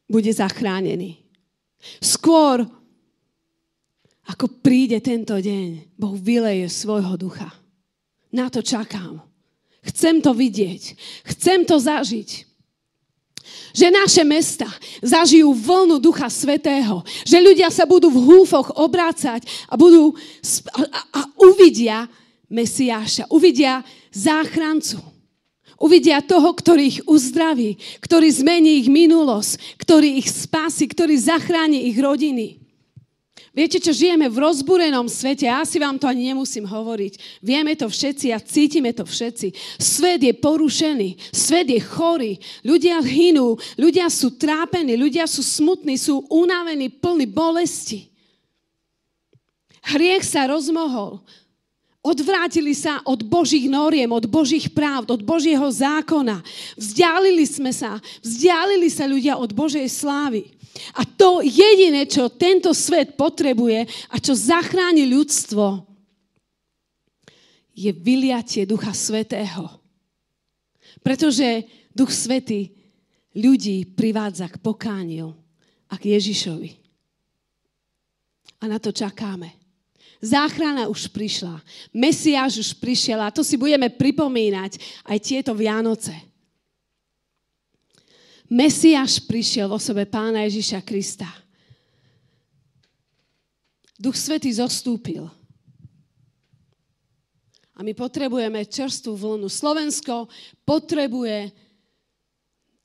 bude 0.05 0.29
zachránený. 0.29 1.17
Skôr, 2.03 2.67
ako 4.25 4.45
príde 4.59 4.99
tento 4.99 5.37
deň, 5.37 5.95
Boh 5.95 6.17
vyleje 6.17 6.67
svojho 6.67 7.15
ducha. 7.15 7.49
Na 8.35 8.51
to 8.51 8.59
čakám. 8.59 9.21
Chcem 9.85 10.19
to 10.19 10.33
vidieť. 10.33 10.97
Chcem 11.23 11.63
to 11.63 11.77
zažiť 11.77 12.54
že 13.75 13.91
naše 13.91 14.23
mesta 14.23 14.67
zažijú 15.03 15.51
vlnu 15.51 15.99
Ducha 15.99 16.31
Svetého, 16.31 17.03
že 17.27 17.43
ľudia 17.43 17.67
sa 17.69 17.83
budú 17.83 18.07
v 18.07 18.23
húfoch 18.23 18.71
obrácať 18.75 19.43
a, 19.67 19.75
budú, 19.75 20.15
a, 20.73 20.81
a 21.11 21.21
uvidia 21.39 22.07
Mesiáša, 22.45 23.27
uvidia 23.33 23.81
záchrancu. 24.13 25.01
Uvidia 25.75 26.23
toho, 26.23 26.55
ktorý 26.55 26.83
ich 26.87 26.99
uzdraví, 27.03 27.75
ktorý 27.99 28.31
zmení 28.31 28.79
ich 28.79 28.87
minulosť, 28.87 29.75
ktorý 29.75 30.23
ich 30.23 30.31
spási, 30.31 30.87
ktorý 30.87 31.19
zachráni 31.19 31.91
ich 31.91 31.99
rodiny. 31.99 32.64
Viete, 33.55 33.79
čo 33.79 33.95
žijeme 33.95 34.27
v 34.27 34.43
rozbúrenom 34.43 35.07
svete, 35.07 35.47
ja 35.47 35.63
si 35.63 35.79
vám 35.79 35.95
to 35.95 36.11
ani 36.11 36.35
nemusím 36.35 36.67
hovoriť. 36.67 37.39
Vieme 37.39 37.71
to 37.79 37.87
všetci 37.87 38.35
a 38.35 38.43
cítime 38.43 38.91
to 38.91 39.07
všetci. 39.07 39.79
Svet 39.79 40.19
je 40.27 40.35
porušený, 40.35 41.31
svet 41.31 41.71
je 41.71 41.79
chorý, 41.79 42.35
ľudia 42.67 42.99
hynú, 42.99 43.55
ľudia 43.79 44.11
sú 44.11 44.35
trápení, 44.35 44.99
ľudia 44.99 45.23
sú 45.23 45.39
smutní, 45.39 45.95
sú 45.95 46.27
unavení, 46.27 46.91
plní 46.91 47.31
bolesti. 47.31 48.11
Hriech 49.87 50.27
sa 50.27 50.51
rozmohol. 50.51 51.23
Odvrátili 52.05 52.77
sa 52.77 53.01
od 53.01 53.25
Božích 53.25 53.65
noriem, 53.65 54.11
od 54.13 54.29
Božích 54.29 54.69
práv, 54.69 55.09
od 55.09 55.25
Božieho 55.25 55.65
zákona. 55.65 56.43
Vzdialili 56.77 57.47
sme 57.49 57.73
sa, 57.73 57.97
vzdialili 58.21 58.91
sa 58.93 59.09
ľudia 59.09 59.39
od 59.41 59.49
Božej 59.49 59.89
slávy. 59.89 60.53
A 60.99 61.07
to 61.07 61.39
jediné, 61.39 62.03
čo 62.05 62.27
tento 62.31 62.75
svet 62.75 63.15
potrebuje 63.15 63.87
a 64.11 64.15
čo 64.19 64.35
zachráni 64.35 65.07
ľudstvo, 65.07 65.87
je 67.75 67.91
vyliatie 67.91 68.63
Ducha 68.63 68.95
Svetého. 68.95 69.67
Pretože 71.03 71.67
Duch 71.91 72.11
Svetý 72.11 72.71
ľudí 73.35 73.83
privádza 73.83 74.47
k 74.47 74.59
pokániu 74.63 75.35
a 75.91 75.99
k 75.99 76.15
Ježišovi. 76.15 76.71
A 78.63 78.71
na 78.71 78.79
to 78.79 78.95
čakáme. 78.95 79.51
Záchrana 80.23 80.87
už 80.87 81.11
prišla. 81.11 81.59
Mesiáš 81.91 82.63
už 82.63 82.69
prišiel 82.79 83.19
a 83.19 83.29
to 83.35 83.43
si 83.43 83.59
budeme 83.59 83.91
pripomínať 83.91 85.03
aj 85.05 85.17
tieto 85.19 85.51
Vianoce. 85.51 86.15
Mesiáš 88.45 89.25
prišiel 89.25 89.65
v 89.65 89.77
osobe 89.77 90.05
pána 90.05 90.45
Ježiša 90.45 90.85
Krista. 90.85 91.29
Duch 93.97 94.13
Svetý 94.13 94.53
zostúpil. 94.53 95.25
A 97.75 97.83
my 97.83 97.91
potrebujeme 97.97 98.63
čerstvú 98.63 99.17
vlnu. 99.17 99.49
Slovensko 99.49 100.29
potrebuje 100.63 101.51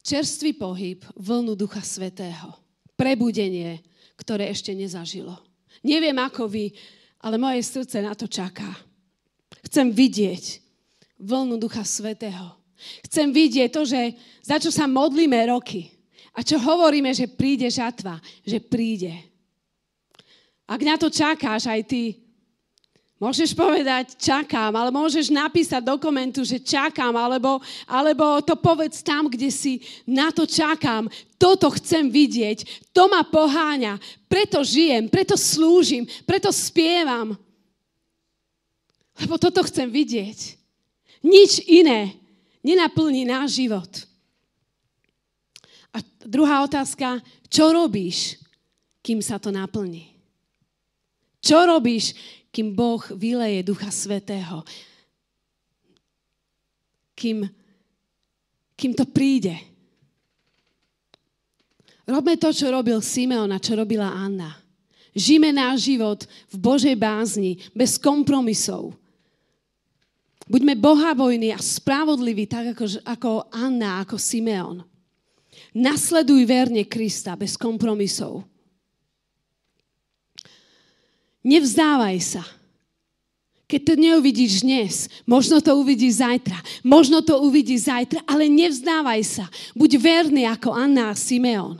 čerstvý 0.00 0.56
pohyb, 0.56 1.04
vlnu 1.14 1.54
Ducha 1.54 1.84
Svetého. 1.84 2.56
Prebudenie, 2.96 3.84
ktoré 4.16 4.48
ešte 4.48 4.72
nezažilo. 4.72 5.36
Neviem 5.84 6.16
ako 6.18 6.48
vy, 6.48 6.72
ale 7.20 7.36
moje 7.36 7.60
srdce 7.64 8.00
na 8.00 8.16
to 8.16 8.26
čaká. 8.26 8.68
Chcem 9.64 9.92
vidieť 9.92 10.60
vlnu 11.20 11.60
Ducha 11.60 11.84
Svetého 11.84 12.59
Chcem 13.06 13.30
vidieť 13.30 13.70
to, 13.70 13.82
že 13.86 14.16
za 14.44 14.56
čo 14.58 14.72
sa 14.72 14.88
modlíme 14.88 15.36
roky. 15.50 15.92
A 16.34 16.46
čo 16.46 16.56
hovoríme, 16.62 17.10
že 17.10 17.26
príde 17.26 17.66
žatva, 17.66 18.22
že 18.46 18.62
príde. 18.62 19.12
Ak 20.70 20.80
na 20.86 20.94
to 20.94 21.10
čakáš 21.10 21.66
aj 21.66 21.82
ty, 21.82 22.14
môžeš 23.18 23.52
povedať 23.58 24.14
čakám, 24.14 24.70
ale 24.70 24.94
môžeš 24.94 25.28
napísať 25.34 25.82
do 25.82 25.98
komentu, 25.98 26.46
že 26.46 26.62
čakám, 26.62 27.10
alebo, 27.18 27.58
alebo 27.84 28.38
to 28.40 28.54
povedz 28.54 29.02
tam, 29.02 29.26
kde 29.26 29.50
si 29.50 29.82
na 30.06 30.30
to 30.30 30.46
čakám. 30.46 31.10
Toto 31.34 31.74
chcem 31.74 32.06
vidieť, 32.06 32.88
to 32.94 33.10
ma 33.10 33.26
poháňa, 33.26 33.98
preto 34.30 34.62
žijem, 34.62 35.10
preto 35.10 35.34
slúžim, 35.34 36.06
preto 36.22 36.54
spievam. 36.54 37.34
Lebo 39.18 39.36
toto 39.36 39.60
chcem 39.66 39.90
vidieť. 39.90 40.56
Nič 41.20 41.60
iné 41.68 42.16
nenaplní 42.64 43.24
náš 43.24 43.60
život. 43.60 43.92
A 45.90 45.98
druhá 46.22 46.62
otázka, 46.62 47.18
čo 47.50 47.72
robíš, 47.74 48.38
kým 49.02 49.18
sa 49.24 49.40
to 49.40 49.50
naplní? 49.50 50.12
Čo 51.40 51.64
robíš, 51.66 52.12
kým 52.52 52.76
Boh 52.76 53.00
vyleje 53.16 53.64
Ducha 53.64 53.88
Svetého? 53.88 54.60
Kým, 57.16 57.48
kým 58.76 58.92
to 58.92 59.08
príde? 59.08 59.56
Robme 62.04 62.34
to, 62.36 62.50
čo 62.50 62.68
robil 62.68 62.98
Simeon 63.00 63.48
a 63.54 63.62
čo 63.62 63.78
robila 63.78 64.10
Anna. 64.10 64.58
Žijeme 65.14 65.50
náš 65.50 65.90
život 65.90 66.22
v 66.50 66.56
Božej 66.58 66.94
bázni, 66.94 67.58
bez 67.74 67.98
kompromisov. 67.98 68.94
Buďme 70.50 70.74
bohabojní 70.74 71.54
a 71.54 71.62
spravodliví, 71.62 72.50
tak 72.50 72.74
ako, 72.74 72.84
ako 73.06 73.30
Anna, 73.54 74.02
ako 74.02 74.18
Simeon. 74.18 74.82
Nasleduj 75.70 76.42
verne 76.42 76.82
Krista 76.90 77.38
bez 77.38 77.54
kompromisov. 77.54 78.42
Nevzdávaj 81.46 82.18
sa. 82.18 82.42
Keď 83.70 83.80
to 83.86 83.94
neuvidíš 83.94 84.66
dnes, 84.66 85.06
možno 85.22 85.62
to 85.62 85.78
uvidíš 85.78 86.18
zajtra, 86.18 86.58
možno 86.82 87.22
to 87.22 87.38
uvidíš 87.38 87.86
zajtra, 87.86 88.26
ale 88.26 88.50
nevzdávaj 88.50 89.22
sa. 89.22 89.46
Buď 89.78 90.02
verný 90.02 90.50
ako 90.50 90.74
Anna 90.74 91.14
a 91.14 91.14
Simeon. 91.14 91.78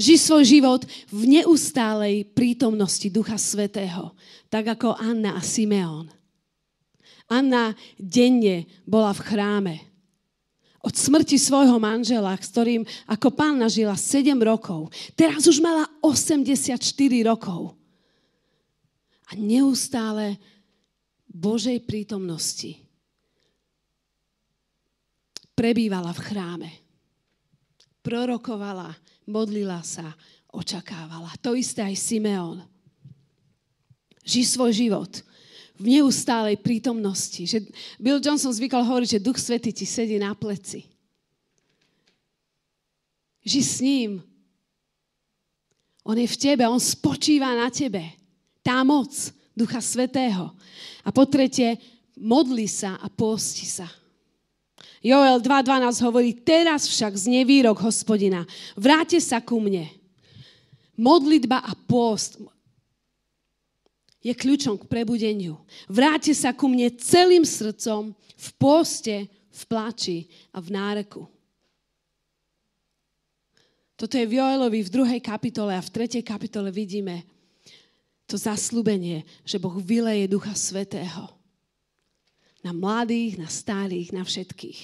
Ži 0.00 0.16
svoj 0.16 0.48
život 0.48 0.88
v 1.12 1.22
neustálej 1.28 2.24
prítomnosti 2.32 3.04
Ducha 3.12 3.36
Svetého, 3.36 4.16
tak 4.48 4.72
ako 4.72 4.96
Anna 4.96 5.36
a 5.36 5.42
Simeon. 5.44 6.13
Anna 7.28 7.72
denne 7.96 8.68
bola 8.84 9.12
v 9.16 9.24
chráme 9.24 9.74
od 10.84 10.92
smrti 10.92 11.40
svojho 11.40 11.80
manžela, 11.80 12.36
s 12.36 12.52
ktorým 12.52 12.84
ako 13.08 13.32
pána 13.32 13.72
žila 13.72 13.96
7 13.96 14.36
rokov. 14.44 14.92
Teraz 15.16 15.48
už 15.48 15.64
mala 15.64 15.88
84 16.04 16.76
rokov. 17.24 17.72
A 19.32 19.40
neustále 19.40 20.36
Božej 21.24 21.80
prítomnosti 21.88 22.84
prebývala 25.56 26.12
v 26.12 26.20
chráme. 26.20 26.70
Prorokovala, 28.04 28.92
modlila 29.24 29.80
sa, 29.80 30.12
očakávala. 30.52 31.32
To 31.40 31.56
isté 31.56 31.80
aj 31.80 31.96
Simeon. 31.96 32.60
Ži 34.20 34.44
svoj 34.44 34.76
život 34.76 35.24
v 35.74 35.86
neustálej 35.98 36.58
prítomnosti. 36.62 37.42
Že 37.42 37.66
Bill 37.98 38.22
Johnson 38.22 38.54
zvykal 38.54 38.86
hovoriť, 38.86 39.18
že 39.18 39.24
Duch 39.24 39.38
Svety 39.38 39.74
ti 39.74 39.86
sedí 39.86 40.18
na 40.18 40.34
pleci. 40.38 40.86
Ži 43.44 43.62
s 43.62 43.76
ním. 43.82 44.22
On 46.04 46.16
je 46.16 46.28
v 46.28 46.40
tebe, 46.40 46.62
on 46.68 46.80
spočíva 46.80 47.52
na 47.56 47.68
tebe. 47.72 48.00
Tá 48.64 48.84
moc 48.84 49.12
Ducha 49.52 49.80
Svetého. 49.80 50.52
A 51.04 51.08
po 51.12 51.24
tretie, 51.28 51.76
modli 52.16 52.70
sa 52.70 52.96
a 53.00 53.10
posti 53.10 53.66
sa. 53.66 53.88
Joel 55.04 55.36
2.12 55.44 56.00
hovorí, 56.00 56.32
teraz 56.32 56.88
však 56.88 57.12
znie 57.12 57.44
výrok 57.44 57.76
hospodina, 57.84 58.48
vráte 58.72 59.20
sa 59.20 59.36
ku 59.36 59.60
mne. 59.60 59.84
Modlitba 60.96 61.60
a 61.60 61.76
post 61.76 62.40
je 64.24 64.32
kľúčom 64.32 64.80
k 64.80 64.88
prebudeniu. 64.88 65.60
Vráte 65.84 66.32
sa 66.32 66.56
ku 66.56 66.64
mne 66.64 66.88
celým 66.96 67.44
srdcom, 67.44 68.16
v 68.16 68.48
poste, 68.56 69.28
v 69.52 69.62
pláči 69.68 70.18
a 70.50 70.58
v 70.58 70.68
náreku. 70.72 71.28
Toto 73.94 74.18
je 74.18 74.26
v 74.26 74.42
Joelovi 74.42 74.82
v 74.82 74.90
druhej 74.90 75.20
kapitole 75.22 75.70
a 75.70 75.84
v 75.84 75.92
tretej 75.92 76.24
kapitole 76.26 76.74
vidíme 76.74 77.22
to 78.26 78.34
zaslúbenie, 78.34 79.22
že 79.46 79.60
Boh 79.60 79.76
vyleje 79.78 80.26
Ducha 80.26 80.56
Svetého. 80.56 81.30
Na 82.64 82.72
mladých, 82.72 83.38
na 83.38 83.46
starých, 83.46 84.10
na 84.10 84.24
všetkých. 84.24 84.80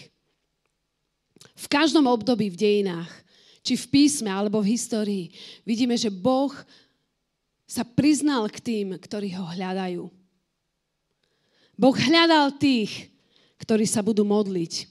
V 1.57 1.67
každom 1.67 2.05
období 2.07 2.53
v 2.53 2.61
dejinách, 2.61 3.11
či 3.65 3.75
v 3.75 3.89
písme 3.89 4.29
alebo 4.29 4.61
v 4.61 4.77
histórii, 4.77 5.25
vidíme, 5.65 5.97
že 5.97 6.13
Boh 6.13 6.53
sa 7.71 7.87
priznal 7.87 8.51
k 8.51 8.59
tým, 8.59 8.99
ktorí 8.99 9.31
ho 9.39 9.47
hľadajú. 9.47 10.11
Boh 11.79 11.95
hľadal 11.95 12.59
tých, 12.59 13.15
ktorí 13.63 13.87
sa 13.87 14.03
budú 14.03 14.27
modliť. 14.27 14.91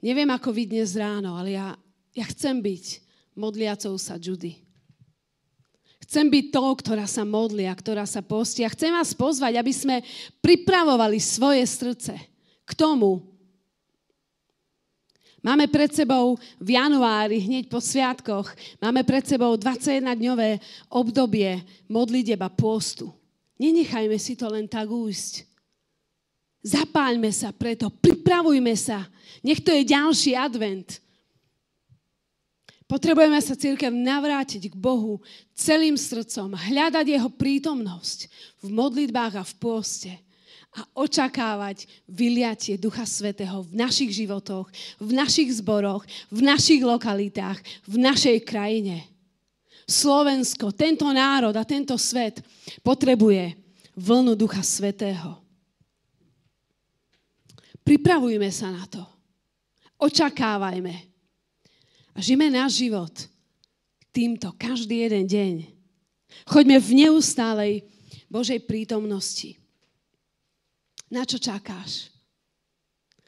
Neviem, 0.00 0.32
ako 0.32 0.48
vy 0.48 0.64
dnes 0.72 0.96
ráno, 0.96 1.36
ale 1.36 1.60
ja, 1.60 1.76
ja 2.16 2.24
chcem 2.24 2.56
byť 2.56 3.04
modliacou 3.36 3.92
sa 4.00 4.16
Judy. 4.16 4.64
Chcem 6.08 6.26
byť 6.32 6.44
to, 6.50 6.64
ktorá 6.80 7.04
sa 7.04 7.28
modlia, 7.28 7.70
ktorá 7.76 8.08
sa 8.08 8.24
postia. 8.24 8.72
Chcem 8.72 8.90
vás 8.90 9.12
pozvať, 9.12 9.60
aby 9.60 9.70
sme 9.76 10.00
pripravovali 10.40 11.20
svoje 11.20 11.62
srdce 11.68 12.16
k 12.64 12.72
tomu, 12.72 13.29
Máme 15.40 15.64
pred 15.72 15.88
sebou 15.88 16.36
v 16.60 16.76
januári, 16.76 17.40
hneď 17.40 17.72
po 17.72 17.80
sviatkoch, 17.80 18.52
máme 18.76 19.00
pred 19.08 19.24
sebou 19.24 19.56
21-dňové 19.56 20.60
obdobie 20.92 21.64
modlitieb 21.88 22.40
a 22.44 22.52
pôstu. 22.52 23.08
Nenechajme 23.56 24.16
si 24.20 24.36
to 24.36 24.52
len 24.52 24.68
tak 24.68 24.88
újsť. 24.88 25.48
Zapáľme 26.60 27.32
sa 27.32 27.56
preto, 27.56 27.88
pripravujme 27.88 28.76
sa. 28.76 29.08
Nech 29.40 29.64
to 29.64 29.72
je 29.72 29.88
ďalší 29.88 30.36
advent. 30.36 31.00
Potrebujeme 32.84 33.40
sa 33.40 33.56
církev 33.56 33.88
navrátiť 33.88 34.68
k 34.68 34.76
Bohu 34.76 35.24
celým 35.56 35.96
srdcom, 35.96 36.52
hľadať 36.52 37.06
Jeho 37.16 37.30
prítomnosť 37.32 38.28
v 38.60 38.68
modlitbách 38.76 39.40
a 39.40 39.44
v 39.46 39.54
pôste 39.56 40.12
a 40.70 40.86
očakávať 40.94 41.90
vyliatie 42.06 42.78
Ducha 42.78 43.02
Svetého 43.02 43.66
v 43.66 43.74
našich 43.74 44.14
životoch, 44.14 44.70
v 45.02 45.10
našich 45.10 45.50
zboroch, 45.58 46.06
v 46.30 46.40
našich 46.46 46.78
lokalitách, 46.78 47.58
v 47.90 47.96
našej 47.98 48.38
krajine. 48.46 49.02
Slovensko, 49.90 50.70
tento 50.70 51.10
národ 51.10 51.50
a 51.58 51.66
tento 51.66 51.98
svet 51.98 52.38
potrebuje 52.86 53.58
vlnu 53.98 54.38
Ducha 54.38 54.62
Svetého. 54.62 55.42
Pripravujme 57.82 58.46
sa 58.54 58.70
na 58.70 58.86
to. 58.86 59.02
Očakávajme. 59.98 60.94
A 62.14 62.18
žijeme 62.22 62.46
náš 62.46 62.86
život 62.86 63.10
týmto 64.14 64.54
každý 64.54 65.10
jeden 65.10 65.26
deň. 65.26 65.54
Choďme 66.46 66.78
v 66.78 66.90
neustálej 67.06 67.74
Božej 68.30 68.62
prítomnosti. 68.62 69.58
Na 71.10 71.26
čo 71.26 71.42
čakáš? 71.42 72.08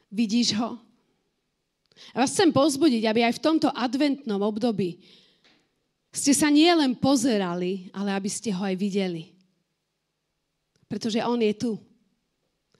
Vidíš 0.06 0.54
ho? 0.56 0.78
Ja 2.14 2.22
vás 2.22 2.32
chcem 2.32 2.54
pozbudiť, 2.54 3.02
aby 3.10 3.20
aj 3.26 3.36
v 3.36 3.44
tomto 3.44 3.68
adventnom 3.74 4.38
období 4.38 5.02
ste 6.12 6.36
sa 6.36 6.52
nielen 6.52 6.92
pozerali, 6.92 7.88
ale 7.96 8.12
aby 8.12 8.28
ste 8.28 8.52
ho 8.52 8.60
aj 8.60 8.76
videli. 8.76 9.32
Pretože 10.84 11.24
on 11.24 11.40
je 11.40 11.56
tu. 11.56 11.72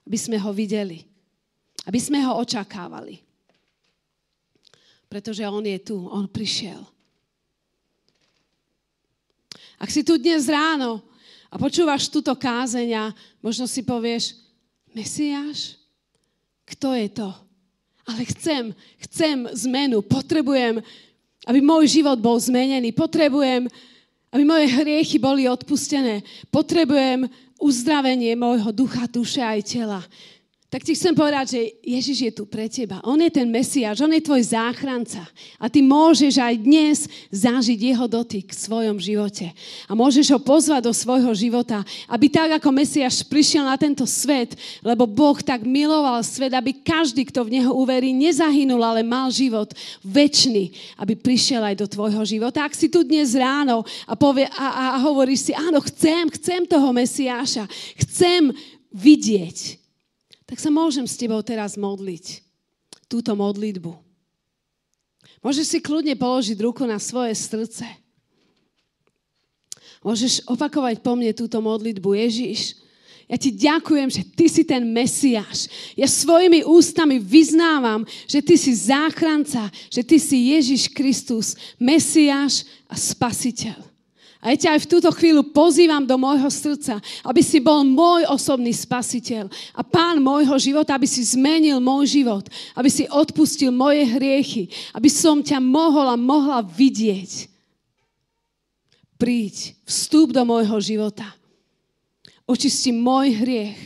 Aby 0.05 0.17
sme 0.21 0.37
ho 0.37 0.53
videli. 0.53 1.01
Aby 1.89 1.97
sme 1.97 2.21
ho 2.21 2.37
očakávali. 2.37 3.17
Pretože 5.09 5.41
on 5.49 5.65
je 5.65 5.79
tu. 5.81 5.97
On 5.97 6.29
prišiel. 6.29 6.77
Ak 9.81 9.89
si 9.89 10.05
tu 10.05 10.21
dnes 10.21 10.45
ráno 10.45 11.01
a 11.49 11.57
počúvaš 11.57 12.13
túto 12.13 12.37
kázenia, 12.37 13.17
možno 13.41 13.65
si 13.65 13.81
povieš, 13.81 14.42
Mesiáš? 14.93 15.77
Kto 16.69 16.93
je 16.93 17.09
to? 17.09 17.29
Ale 18.07 18.21
chcem, 18.29 18.71
chcem 19.09 19.49
zmenu. 19.67 20.01
Potrebujem, 20.05 20.79
aby 21.49 21.59
môj 21.59 21.89
život 21.89 22.19
bol 22.19 22.37
zmenený. 22.39 22.93
Potrebujem, 22.93 23.67
aby 24.33 24.43
moje 24.45 24.65
hriechy 24.71 25.17
boli 25.21 25.45
odpustené. 25.49 26.21
Potrebujem 26.49 27.27
uzdravenie 27.61 28.35
môjho 28.35 28.73
ducha, 28.75 29.07
duše 29.07 29.39
aj 29.39 29.61
tela. 29.65 30.01
Tak 30.73 30.81
ti 30.81 30.97
chcem 30.97 31.13
povedať, 31.13 31.45
že 31.53 31.61
Ježiš 31.85 32.17
je 32.17 32.31
tu 32.33 32.49
pre 32.49 32.65
teba. 32.65 32.97
On 33.05 33.13
je 33.21 33.29
ten 33.29 33.45
Mesiáš, 33.45 34.01
on 34.01 34.09
je 34.09 34.25
tvoj 34.25 34.41
záchranca. 34.41 35.21
A 35.61 35.69
ty 35.69 35.85
môžeš 35.85 36.41
aj 36.41 36.55
dnes 36.65 37.05
zažiť 37.29 37.93
jeho 37.93 38.09
dotyk 38.09 38.49
v 38.49 38.57
svojom 38.57 38.97
živote. 38.97 39.53
A 39.85 39.93
môžeš 39.93 40.33
ho 40.33 40.41
pozvať 40.41 40.89
do 40.89 40.93
svojho 40.97 41.29
života, 41.37 41.85
aby 42.09 42.25
tak 42.25 42.57
ako 42.57 42.73
Mesiáš 42.73 43.21
prišiel 43.21 43.69
na 43.69 43.77
tento 43.77 44.01
svet, 44.09 44.57
lebo 44.81 45.05
Boh 45.05 45.37
tak 45.45 45.61
miloval 45.61 46.25
svet, 46.25 46.57
aby 46.57 46.73
každý, 46.81 47.29
kto 47.29 47.45
v 47.45 47.61
neho 47.61 47.69
uverí, 47.77 48.09
nezahynul, 48.09 48.81
ale 48.81 49.05
mal 49.05 49.29
život 49.29 49.69
väčší, 50.01 50.73
aby 50.97 51.13
prišiel 51.13 51.61
aj 51.69 51.85
do 51.85 51.85
tvojho 51.85 52.25
života. 52.25 52.65
Ak 52.65 52.73
si 52.73 52.89
tu 52.89 53.05
dnes 53.05 53.37
ráno 53.37 53.85
a, 54.09 54.17
povie, 54.17 54.49
a, 54.49 54.65
a, 54.73 54.83
a 54.97 55.05
hovoríš 55.05 55.39
si, 55.45 55.53
áno, 55.53 55.85
chcem, 55.85 56.33
chcem 56.33 56.65
toho 56.65 56.89
Mesiáša, 56.89 57.69
chcem 57.93 58.49
vidieť 58.89 59.82
tak 60.53 60.61
sa 60.61 60.69
môžem 60.69 61.09
s 61.09 61.17
tebou 61.17 61.41
teraz 61.41 61.73
modliť. 61.73 62.45
Túto 63.09 63.33
modlitbu. 63.33 63.89
Môžeš 65.41 65.65
si 65.65 65.79
kľudne 65.81 66.13
položiť 66.13 66.61
ruku 66.61 66.85
na 66.85 67.01
svoje 67.01 67.33
srdce. 67.33 67.81
Môžeš 70.05 70.45
opakovať 70.45 71.01
po 71.01 71.17
mne 71.17 71.33
túto 71.33 71.57
modlitbu. 71.57 72.05
Ježiš, 72.05 72.77
ja 73.25 73.33
ti 73.33 73.49
ďakujem, 73.49 74.13
že 74.13 74.21
ty 74.29 74.45
si 74.45 74.61
ten 74.61 74.85
Mesiáš. 74.85 75.73
Ja 75.97 76.05
svojimi 76.05 76.61
ústami 76.61 77.17
vyznávam, 77.17 78.05
že 78.29 78.45
ty 78.45 78.53
si 78.53 78.77
záchranca, 78.77 79.73
že 79.89 80.05
ty 80.05 80.21
si 80.21 80.53
Ježiš 80.53 80.93
Kristus, 80.93 81.57
Mesiáš 81.81 82.61
a 82.85 82.93
Spasiteľ. 82.93 83.92
A 84.43 84.51
ja 84.51 84.59
ťa 84.59 84.69
aj 84.75 84.81
v 84.83 84.91
túto 84.91 85.07
chvíľu 85.15 85.55
pozývam 85.55 86.03
do 86.03 86.19
môjho 86.19 86.51
srdca, 86.51 86.99
aby 87.23 87.39
si 87.39 87.63
bol 87.63 87.87
môj 87.87 88.27
osobný 88.27 88.75
spasiteľ 88.75 89.47
a 89.71 89.81
pán 89.87 90.19
môjho 90.19 90.59
života, 90.59 90.99
aby 90.99 91.07
si 91.07 91.23
zmenil 91.23 91.79
môj 91.79 92.19
život, 92.19 92.43
aby 92.75 92.91
si 92.91 93.07
odpustil 93.07 93.71
moje 93.71 94.03
hriechy, 94.03 94.67
aby 94.91 95.07
som 95.07 95.39
ťa 95.39 95.63
mohol 95.63 96.11
a 96.11 96.19
mohla 96.19 96.59
vidieť. 96.59 97.47
Príď, 99.15 99.79
vstúp 99.87 100.35
do 100.35 100.43
môjho 100.43 100.75
života. 100.83 101.23
Očisti 102.43 102.91
môj 102.91 103.39
hriech, 103.39 103.79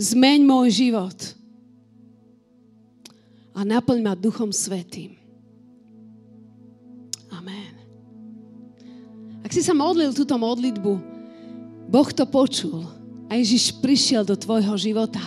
zmeň 0.00 0.40
môj 0.48 0.72
život 0.72 1.18
a 3.52 3.60
naplň 3.60 4.00
ma 4.00 4.16
Duchom 4.16 4.48
Svetým. 4.48 5.19
Ak 9.50 9.58
si 9.58 9.66
sa 9.66 9.74
modlil 9.74 10.14
túto 10.14 10.38
modlitbu, 10.38 10.92
Boh 11.90 12.10
to 12.14 12.22
počul 12.22 12.86
a 13.26 13.34
Ježiš 13.34 13.82
prišiel 13.82 14.22
do 14.22 14.38
tvojho 14.38 14.78
života. 14.78 15.18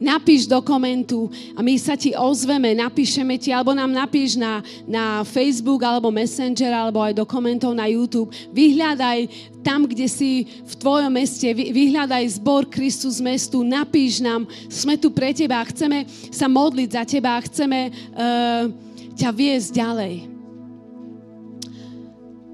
Napíš 0.00 0.48
do 0.48 0.64
komentu 0.64 1.28
a 1.52 1.60
my 1.60 1.76
sa 1.76 1.92
ti 1.92 2.16
ozveme, 2.16 2.72
napíšeme 2.72 3.36
ti, 3.36 3.52
alebo 3.52 3.76
nám 3.76 3.92
napíš 3.92 4.40
na, 4.40 4.64
na 4.88 5.20
Facebook, 5.28 5.84
alebo 5.84 6.08
Messenger, 6.08 6.72
alebo 6.72 7.04
aj 7.04 7.12
do 7.12 7.28
komentov 7.28 7.76
na 7.76 7.84
YouTube. 7.84 8.32
Vyhľadaj 8.48 9.28
tam, 9.60 9.84
kde 9.84 10.08
si 10.08 10.48
v 10.48 10.74
tvojom 10.80 11.12
meste, 11.12 11.52
vyhľadaj 11.52 12.40
zbor 12.40 12.64
Kristus 12.64 13.20
mestu, 13.20 13.60
napíš 13.60 14.24
nám, 14.24 14.48
sme 14.72 14.96
tu 14.96 15.12
pre 15.12 15.36
teba, 15.36 15.60
chceme 15.68 16.08
sa 16.32 16.48
modliť 16.48 16.88
za 16.96 17.04
teba, 17.04 17.36
chceme 17.44 17.92
uh, 17.92 18.72
ťa 19.20 19.28
viesť 19.36 19.68
ďalej. 19.76 20.29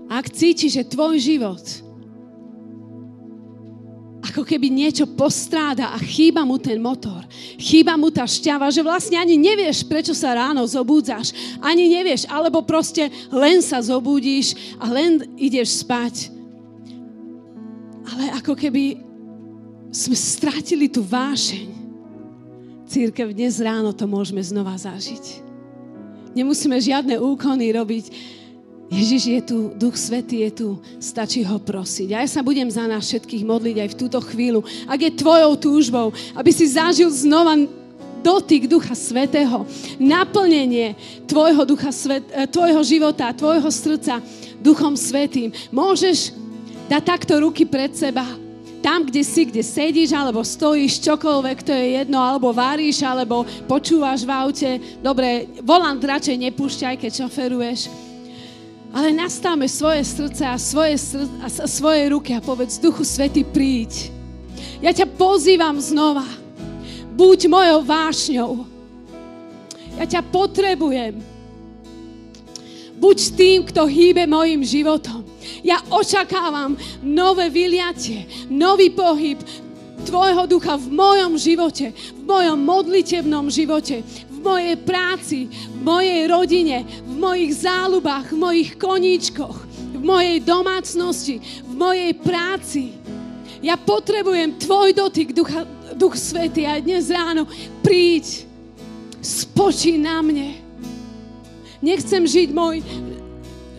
Ak 0.07 0.31
cítiš, 0.31 0.79
že 0.79 0.87
tvoj 0.87 1.19
život 1.19 1.87
ako 4.37 4.43
keby 4.43 4.69
niečo 4.69 5.09
postráda 5.17 5.95
a 5.95 5.99
chýba 6.03 6.45
mu 6.45 6.61
ten 6.61 6.77
motor, 6.77 7.25
chýba 7.57 7.97
mu 7.97 8.13
tá 8.13 8.29
šťava, 8.29 8.69
že 8.69 8.85
vlastne 8.85 9.17
ani 9.17 9.39
nevieš, 9.39 9.87
prečo 9.89 10.13
sa 10.13 10.37
ráno 10.37 10.61
zobúdzaš, 10.67 11.33
ani 11.63 11.89
nevieš, 11.89 12.29
alebo 12.29 12.61
proste 12.61 13.09
len 13.33 13.65
sa 13.65 13.81
zobudíš 13.81 14.77
a 14.77 14.93
len 14.93 15.25
ideš 15.41 15.81
spať. 15.81 16.29
Ale 18.13 18.37
ako 18.37 18.53
keby 18.59 19.01
sme 19.89 20.17
stratili 20.19 20.93
tú 20.93 21.01
vášeň. 21.01 21.73
Církev, 22.87 23.33
dnes 23.33 23.57
ráno 23.57 23.97
to 23.97 24.05
môžeme 24.05 24.45
znova 24.45 24.77
zažiť. 24.77 25.43
Nemusíme 26.37 26.77
žiadne 26.77 27.17
úkony 27.17 27.73
robiť 27.73 28.05
Ježiš 28.87 29.23
je 29.27 29.41
tu, 29.43 29.59
Duch 29.75 29.99
Svetý 29.99 30.47
je 30.47 30.51
tu, 30.63 30.69
stačí 31.03 31.43
ho 31.43 31.59
prosiť. 31.59 32.09
A 32.15 32.23
ja 32.23 32.29
sa 32.31 32.39
budem 32.39 32.71
za 32.71 32.87
nás 32.87 33.03
všetkých 33.03 33.43
modliť 33.43 33.77
aj 33.83 33.89
v 33.91 33.99
túto 33.99 34.19
chvíľu. 34.23 34.63
Ak 34.87 35.03
je 35.03 35.11
tvojou 35.11 35.53
túžbou, 35.59 36.15
aby 36.39 36.51
si 36.55 36.71
zažil 36.71 37.11
znova 37.11 37.59
dotyk 38.23 38.71
Ducha 38.71 38.95
Svetého, 38.95 39.67
naplnenie 39.99 40.95
tvojho, 41.27 41.67
ducha 41.67 41.91
svet, 41.91 42.23
eh, 42.31 42.47
tvojho 42.47 42.83
života, 42.87 43.35
tvojho 43.35 43.71
srdca 43.71 44.23
Duchom 44.63 44.95
Svetým, 44.95 45.51
môžeš 45.75 46.31
dať 46.87 47.03
takto 47.03 47.43
ruky 47.43 47.67
pred 47.67 47.91
seba, 47.91 48.23
tam, 48.87 49.03
kde 49.03 49.27
si, 49.27 49.51
kde 49.51 49.67
sedíš, 49.67 50.15
alebo 50.15 50.47
stojíš, 50.47 51.03
čokoľvek, 51.03 51.59
to 51.59 51.75
je 51.75 51.87
jedno, 51.99 52.23
alebo 52.23 52.55
varíš, 52.55 53.03
alebo 53.03 53.43
počúvaš 53.67 54.23
v 54.23 54.31
aute. 54.31 54.71
Dobre, 55.03 55.51
volant 55.59 55.99
radšej 55.99 56.39
nepúšťaj, 56.39 56.95
keď 56.95 57.27
šoferuješ 57.27 58.06
ale 58.97 59.13
nastavme 59.13 59.69
svoje 59.69 60.01
srdce 60.09 60.41
a 60.49 60.57
svoje, 60.57 60.97
srdce 60.97 61.37
a 61.45 61.69
svoje 61.69 62.09
ruky 62.09 62.33
a 62.33 62.41
povedz, 62.41 62.81
Duchu 62.81 63.05
Svety, 63.05 63.45
príď. 63.45 64.09
Ja 64.81 64.89
ťa 64.89 65.13
pozývam 65.21 65.77
znova. 65.77 66.25
Buď 67.13 67.53
mojou 67.53 67.85
vášňou. 67.85 68.65
Ja 70.01 70.05
ťa 70.09 70.25
potrebujem. 70.33 71.21
Buď 72.97 73.19
tým, 73.37 73.69
kto 73.69 73.85
hýbe 73.85 74.25
mojim 74.25 74.65
životom. 74.65 75.29
Ja 75.61 75.77
očakávam 75.93 76.81
nové 77.05 77.53
vyliatie, 77.53 78.49
nový 78.49 78.89
pohyb 78.97 79.37
Tvojho 80.07 80.47
ducha 80.47 80.79
v 80.79 80.93
mojom 80.93 81.35
živote, 81.35 81.91
v 81.91 82.23
mojom 82.23 82.59
modlitebnom 82.63 83.51
živote, 83.51 84.07
mojej 84.47 84.77
práci, 84.79 85.39
v 85.51 85.79
mojej 85.83 86.23
rodine, 86.31 86.87
v 87.03 87.15
mojich 87.19 87.53
záľubách, 87.67 88.31
v 88.31 88.39
mojich 88.39 88.71
koníčkoch, 88.79 89.57
v 89.99 90.03
mojej 90.03 90.39
domácnosti, 90.47 91.43
v 91.67 91.73
mojej 91.75 92.13
práci. 92.15 92.95
Ja 93.59 93.75
potrebujem 93.75 94.55
Tvoj 94.63 94.95
dotyk, 94.95 95.35
Ducha, 95.35 95.67
Duch 95.99 96.15
Svety 96.15 96.63
a 96.63 96.79
dnes 96.79 97.11
ráno 97.11 97.51
príď, 97.83 98.47
spočí 99.19 99.99
na 99.99 100.23
mne. 100.23 100.63
Nechcem 101.83 102.23
žiť 102.23 102.49
môj 102.55 102.87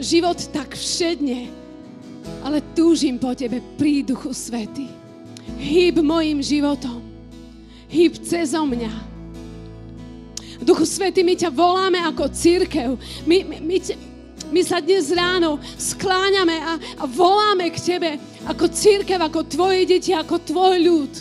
život 0.04 0.36
tak 0.52 0.76
všedne, 0.76 1.48
ale 2.44 2.60
túžim 2.76 3.16
po 3.16 3.32
Tebe, 3.32 3.64
príď 3.80 4.12
Duchu 4.12 4.36
Svety. 4.36 4.92
Hýb 5.58 6.04
mojim 6.04 6.44
životom. 6.44 7.00
Hýb 7.88 8.20
cezo 8.20 8.68
mňa. 8.68 9.07
Duchu 10.62 10.86
Svety, 10.86 11.22
my 11.22 11.38
ťa 11.38 11.54
voláme 11.54 12.02
ako 12.02 12.34
církev. 12.34 12.98
My, 13.30 13.46
my, 13.46 13.58
my, 13.62 13.78
my 14.50 14.62
sa 14.66 14.82
dnes 14.82 15.14
ráno 15.14 15.62
skláňame 15.78 16.58
a, 16.58 16.74
a 16.98 17.06
voláme 17.06 17.70
k 17.70 17.78
Tebe 17.78 18.12
ako 18.48 18.66
církev, 18.72 19.20
ako 19.22 19.46
Tvoje 19.46 19.86
deti, 19.86 20.12
ako 20.16 20.42
Tvoj 20.42 20.76
ľud. 20.82 21.14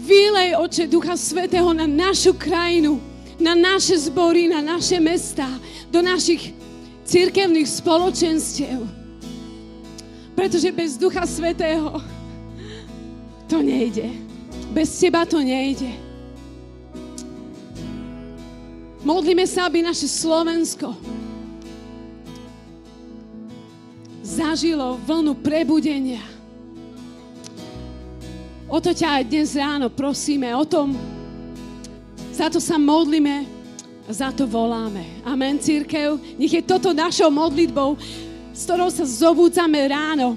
Vylej, 0.00 0.58
Oče, 0.58 0.90
Ducha 0.90 1.14
Svetého 1.14 1.70
na 1.70 1.86
našu 1.86 2.34
krajinu, 2.34 2.98
na 3.38 3.54
naše 3.54 3.94
zbory, 4.10 4.50
na 4.50 4.58
naše 4.58 4.98
mesta, 4.98 5.46
do 5.92 6.02
našich 6.02 6.50
církevných 7.06 7.68
spoločenstiev. 7.68 8.80
Pretože 10.34 10.72
bez 10.72 10.96
Ducha 10.96 11.28
Svetého 11.28 12.00
to 13.50 13.62
nejde. 13.62 14.08
Bez 14.70 14.94
teba 14.98 15.26
to 15.26 15.42
nejde. 15.42 16.09
Modlíme 19.00 19.48
sa, 19.48 19.66
aby 19.66 19.80
naše 19.80 20.04
Slovensko 20.06 20.92
zažilo 24.20 25.00
vlnu 25.02 25.34
prebudenia. 25.40 26.22
O 28.70 28.78
to 28.78 28.94
ťa 28.94 29.20
aj 29.20 29.22
dnes 29.26 29.58
ráno 29.58 29.90
prosíme, 29.90 30.52
o 30.54 30.62
tom, 30.62 30.94
za 32.30 32.46
to 32.46 32.62
sa 32.62 32.78
modlíme 32.78 33.60
za 34.10 34.34
to 34.34 34.42
voláme. 34.42 35.06
Amen, 35.22 35.62
církev. 35.62 36.18
Nech 36.34 36.50
je 36.50 36.62
toto 36.66 36.90
našou 36.90 37.30
modlitbou 37.30 37.94
s 38.60 38.66
ktorou 38.68 38.92
sa 38.92 39.08
zobúdzame 39.08 39.88
ráno. 39.88 40.36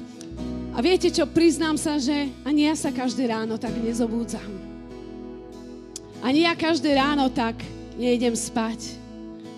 A 0.72 0.80
viete 0.80 1.12
čo, 1.12 1.28
priznám 1.28 1.76
sa, 1.76 2.00
že 2.00 2.32
ani 2.48 2.72
ja 2.72 2.74
sa 2.74 2.90
každé 2.90 3.28
ráno 3.28 3.60
tak 3.60 3.76
nezobúdzam. 3.78 4.48
Ani 6.24 6.48
ja 6.48 6.56
každé 6.56 6.96
ráno 6.96 7.28
tak 7.28 7.60
nejdem 7.98 8.34
spať. 8.34 8.98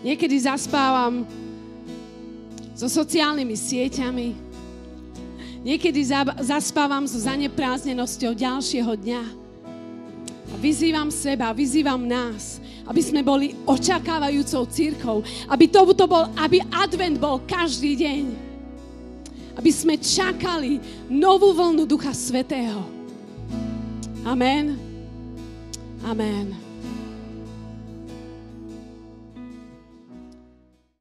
Niekedy 0.05 0.35
zaspávam 0.45 1.25
so 2.75 2.91
sociálnymi 2.91 3.55
sieťami. 3.55 4.35
Niekedy 5.65 5.97
zaspávam 6.45 7.09
so 7.09 7.17
zanepráznenosťou 7.17 8.37
ďalšieho 8.37 8.93
dňa. 9.01 9.23
A 10.53 10.55
vyzývam 10.61 11.09
seba, 11.09 11.49
vyzývam 11.57 12.05
nás, 12.05 12.61
aby 12.85 13.01
sme 13.01 13.25
boli 13.25 13.57
očakávajúcou 13.65 14.69
církou. 14.69 15.17
Aby 15.49 15.65
to 15.71 16.05
bol, 16.05 16.29
aby 16.37 16.61
advent 16.69 17.17
bol 17.17 17.41
každý 17.49 17.97
deň. 17.97 18.23
Aby 19.57 19.71
sme 19.73 19.95
čakali 19.97 20.77
novú 21.09 21.55
vlnu 21.55 21.87
Ducha 21.89 22.13
Svetého. 22.13 22.85
Amen. 24.21 24.77
Amen. 26.05 26.64